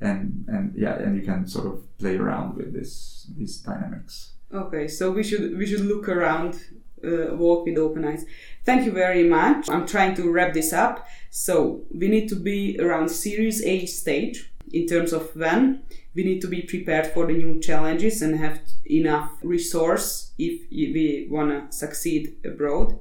And 0.00 0.46
and 0.48 0.74
yeah 0.74 0.94
and 0.94 1.14
you 1.14 1.22
can 1.22 1.46
sort 1.46 1.66
of 1.66 1.98
play 1.98 2.16
around 2.16 2.56
with 2.56 2.72
this 2.72 3.26
these 3.36 3.58
dynamics. 3.58 4.32
Okay 4.50 4.88
so 4.88 5.10
we 5.10 5.22
should 5.22 5.58
we 5.58 5.66
should 5.66 5.82
look 5.82 6.08
around 6.08 6.58
uh, 7.04 7.34
walk 7.36 7.66
with 7.66 7.76
open 7.76 8.06
eyes 8.06 8.24
thank 8.64 8.84
you 8.84 8.92
very 8.92 9.28
much. 9.28 9.68
I'm 9.68 9.86
trying 9.86 10.14
to 10.16 10.30
wrap 10.30 10.54
this 10.54 10.72
up. 10.72 11.06
So 11.30 11.82
we 11.90 12.08
need 12.08 12.28
to 12.28 12.36
be 12.36 12.78
around 12.80 13.08
series 13.08 13.62
a 13.64 13.86
stage 13.86 14.52
in 14.72 14.86
terms 14.86 15.12
of 15.12 15.34
when. 15.36 15.82
We 16.14 16.24
need 16.24 16.40
to 16.40 16.48
be 16.48 16.62
prepared 16.62 17.06
for 17.08 17.26
the 17.26 17.34
new 17.34 17.60
challenges 17.60 18.20
and 18.22 18.36
have 18.38 18.60
enough 18.84 19.30
resource 19.42 20.32
if 20.38 20.68
we 20.70 21.28
want 21.30 21.50
to 21.50 21.76
succeed 21.76 22.36
abroad. 22.44 22.98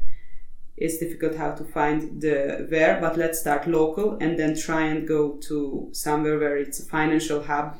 It's 0.77 0.99
difficult 0.99 1.35
how 1.35 1.51
to 1.51 1.63
find 1.65 2.21
the 2.21 2.65
where, 2.69 3.01
but 3.01 3.17
let's 3.17 3.39
start 3.39 3.67
local 3.67 4.17
and 4.21 4.39
then 4.39 4.57
try 4.57 4.83
and 4.83 5.07
go 5.07 5.31
to 5.47 5.89
somewhere 5.91 6.39
where 6.39 6.57
it's 6.57 6.79
a 6.79 6.85
financial 6.85 7.43
hub 7.43 7.77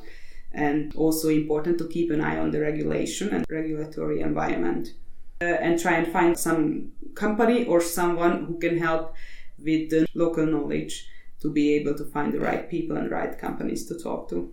and 0.52 0.94
also 0.96 1.28
important 1.28 1.78
to 1.78 1.88
keep 1.88 2.10
an 2.10 2.20
eye 2.20 2.38
on 2.38 2.50
the 2.50 2.60
regulation 2.60 3.30
and 3.30 3.46
regulatory 3.48 4.20
environment 4.20 4.94
uh, 5.40 5.44
and 5.44 5.80
try 5.80 5.94
and 5.94 6.06
find 6.12 6.38
some 6.38 6.92
company 7.14 7.64
or 7.64 7.80
someone 7.80 8.44
who 8.44 8.58
can 8.58 8.78
help 8.78 9.14
with 9.58 9.90
the 9.90 10.06
local 10.14 10.46
knowledge 10.46 11.08
to 11.40 11.50
be 11.50 11.74
able 11.74 11.94
to 11.94 12.04
find 12.04 12.32
the 12.32 12.40
right 12.40 12.68
people 12.68 12.96
and 12.96 13.10
right 13.10 13.38
companies 13.38 13.86
to 13.86 13.98
talk 13.98 14.28
to. 14.28 14.52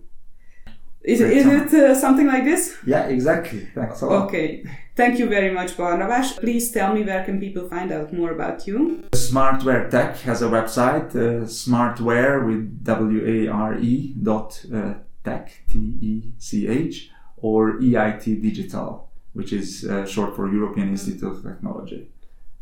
Is, 1.02 1.20
is 1.20 1.46
it 1.46 1.72
uh, 1.74 1.94
something 1.94 2.26
like 2.26 2.44
this? 2.44 2.76
Yeah, 2.86 3.06
exactly. 3.06 3.68
Thanks 3.74 4.02
a 4.02 4.06
lot. 4.06 4.26
Okay. 4.26 4.64
Thank 4.96 5.18
you 5.18 5.28
very 5.28 5.52
much, 5.52 5.76
Barnabas. 5.76 6.32
Please 6.32 6.72
tell 6.72 6.92
me 6.92 7.04
where 7.04 7.24
can 7.24 7.38
people 7.38 7.68
find 7.68 7.92
out 7.92 8.12
more 8.12 8.32
about 8.32 8.66
you? 8.66 9.04
Smartware 9.12 9.88
Tech 9.88 10.18
has 10.20 10.42
a 10.42 10.48
website, 10.48 11.10
uh, 11.14 11.46
smartware 11.46 12.44
with 12.44 12.82
W-A-R-E 12.82 14.14
dot 14.22 14.64
uh, 14.74 14.94
tech, 15.22 15.52
T-E-C-H, 15.70 17.10
or 17.36 17.78
EIT 17.78 18.42
Digital, 18.42 19.07
which 19.32 19.52
is 19.52 19.84
uh, 19.84 20.06
short 20.06 20.34
for 20.36 20.52
European 20.52 20.90
Institute 20.90 21.22
of 21.30 21.42
Technology. 21.42 22.10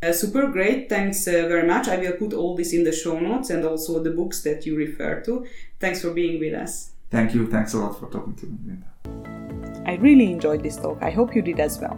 Uh, 0.03 0.13
super 0.13 0.47
great. 0.49 0.89
Thanks 0.89 1.27
uh, 1.27 1.31
very 1.49 1.67
much. 1.67 1.89
I 1.89 1.97
will 1.97 2.13
put 2.13 2.33
all 2.35 2.55
this 2.55 2.73
in 2.73 2.85
the 2.85 2.93
show 2.93 3.19
notes 3.19 3.51
and 3.51 3.65
also 3.65 4.03
the 4.03 4.11
books 4.11 4.43
that 4.43 4.67
you 4.67 4.77
refer 4.77 5.21
to. 5.23 5.47
Thanks 5.81 6.03
for 6.03 6.11
being 6.13 6.39
with 6.39 6.55
us. 6.55 6.93
Thank 7.11 7.35
you. 7.35 7.51
Thanks 7.51 7.73
a 7.75 7.79
lot 7.79 7.99
for 7.99 8.11
talking 8.11 8.35
to 8.35 8.47
me, 8.47 8.59
Linda. 8.67 9.91
I 9.91 9.95
really 9.95 10.31
enjoyed 10.31 10.63
this 10.63 10.77
talk. 10.77 10.99
I 11.01 11.11
hope 11.11 11.35
you 11.35 11.43
did 11.43 11.61
as 11.61 11.79
well. 11.79 11.97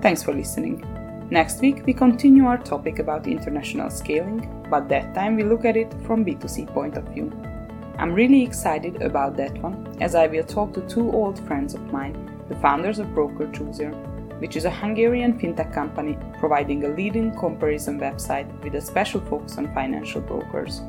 Thanks 0.00 0.22
for 0.22 0.34
listening. 0.34 0.84
Next 1.30 1.60
week, 1.60 1.86
we 1.86 1.94
continue 1.94 2.46
our 2.46 2.58
topic 2.58 2.98
about 2.98 3.26
international 3.26 3.88
scaling, 3.90 4.66
but 4.68 4.88
that 4.88 5.14
time 5.14 5.36
we 5.36 5.44
look 5.44 5.64
at 5.64 5.76
it 5.76 5.94
from 6.04 6.24
B2C 6.24 6.66
point 6.74 6.96
of 6.96 7.04
view. 7.08 7.32
I'm 7.98 8.12
really 8.12 8.42
excited 8.42 9.00
about 9.00 9.36
that 9.36 9.56
one, 9.62 9.96
as 10.00 10.14
I 10.14 10.26
will 10.26 10.44
talk 10.44 10.74
to 10.74 10.80
two 10.88 11.12
old 11.12 11.38
friends 11.46 11.74
of 11.74 11.92
mine, 11.92 12.31
the 12.52 12.60
founders 12.60 12.98
of 12.98 13.14
Broker 13.14 13.50
Chooser, 13.50 13.92
which 14.38 14.56
is 14.56 14.66
a 14.66 14.70
Hungarian 14.70 15.38
fintech 15.40 15.72
company 15.72 16.18
providing 16.38 16.84
a 16.84 16.88
leading 16.88 17.34
comparison 17.34 17.98
website 17.98 18.46
with 18.62 18.74
a 18.74 18.80
special 18.80 19.22
focus 19.22 19.56
on 19.56 19.72
financial 19.72 20.20
brokers. 20.20 20.82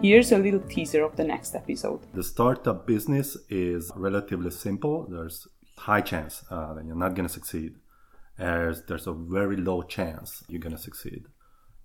Here's 0.00 0.32
a 0.32 0.38
little 0.38 0.60
teaser 0.60 1.04
of 1.04 1.14
the 1.14 1.24
next 1.24 1.54
episode. 1.54 2.00
The 2.14 2.22
startup 2.22 2.86
business 2.86 3.36
is 3.50 3.92
relatively 3.94 4.50
simple. 4.50 5.06
There's 5.06 5.46
high 5.76 6.00
chance 6.00 6.44
uh, 6.50 6.72
that 6.74 6.86
you're 6.86 6.96
not 6.96 7.14
going 7.14 7.28
to 7.28 7.34
succeed. 7.34 7.74
There's, 8.38 8.82
there's 8.84 9.06
a 9.06 9.12
very 9.12 9.56
low 9.56 9.82
chance 9.82 10.44
you're 10.48 10.60
going 10.60 10.76
to 10.76 10.82
succeed. 10.82 11.26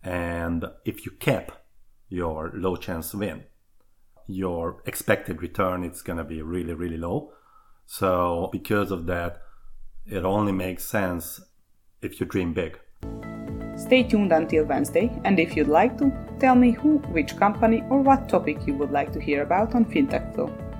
And 0.04 0.65
if 0.86 1.06
you 1.06 1.12
cap 1.19 1.52
your 2.08 2.52
low 2.54 2.78
chance 2.78 3.13
win, 3.13 3.43
your 4.28 4.82
expected 4.86 5.41
return 5.41 5.84
is 5.84 6.02
going 6.02 6.17
to 6.17 6.24
be 6.24 6.41
really, 6.41 6.74
really 6.74 6.97
low. 6.97 7.34
So, 7.93 8.47
because 8.54 8.89
of 8.89 9.06
that, 9.08 9.41
it 10.06 10.23
only 10.23 10.54
makes 10.54 10.86
sense 10.86 11.41
if 12.01 12.21
you 12.21 12.25
dream 12.25 12.54
big. 12.54 12.80
Stay 13.75 14.04
tuned 14.04 14.32
until 14.32 14.63
Wednesday, 14.63 15.12
and 15.25 15.38
if 15.38 15.58
you'd 15.58 15.67
like 15.67 15.97
to, 15.97 16.10
tell 16.39 16.56
me 16.56 16.71
who, 16.71 16.99
which 17.12 17.36
company, 17.36 17.84
or 17.89 17.99
what 17.99 18.30
topic 18.30 18.65
you 18.65 18.75
would 18.75 18.91
like 18.91 19.12
to 19.12 19.19
hear 19.19 19.43
about 19.43 19.75
on 19.75 19.84
FinTech 19.84 20.34
Flow. 20.34 20.70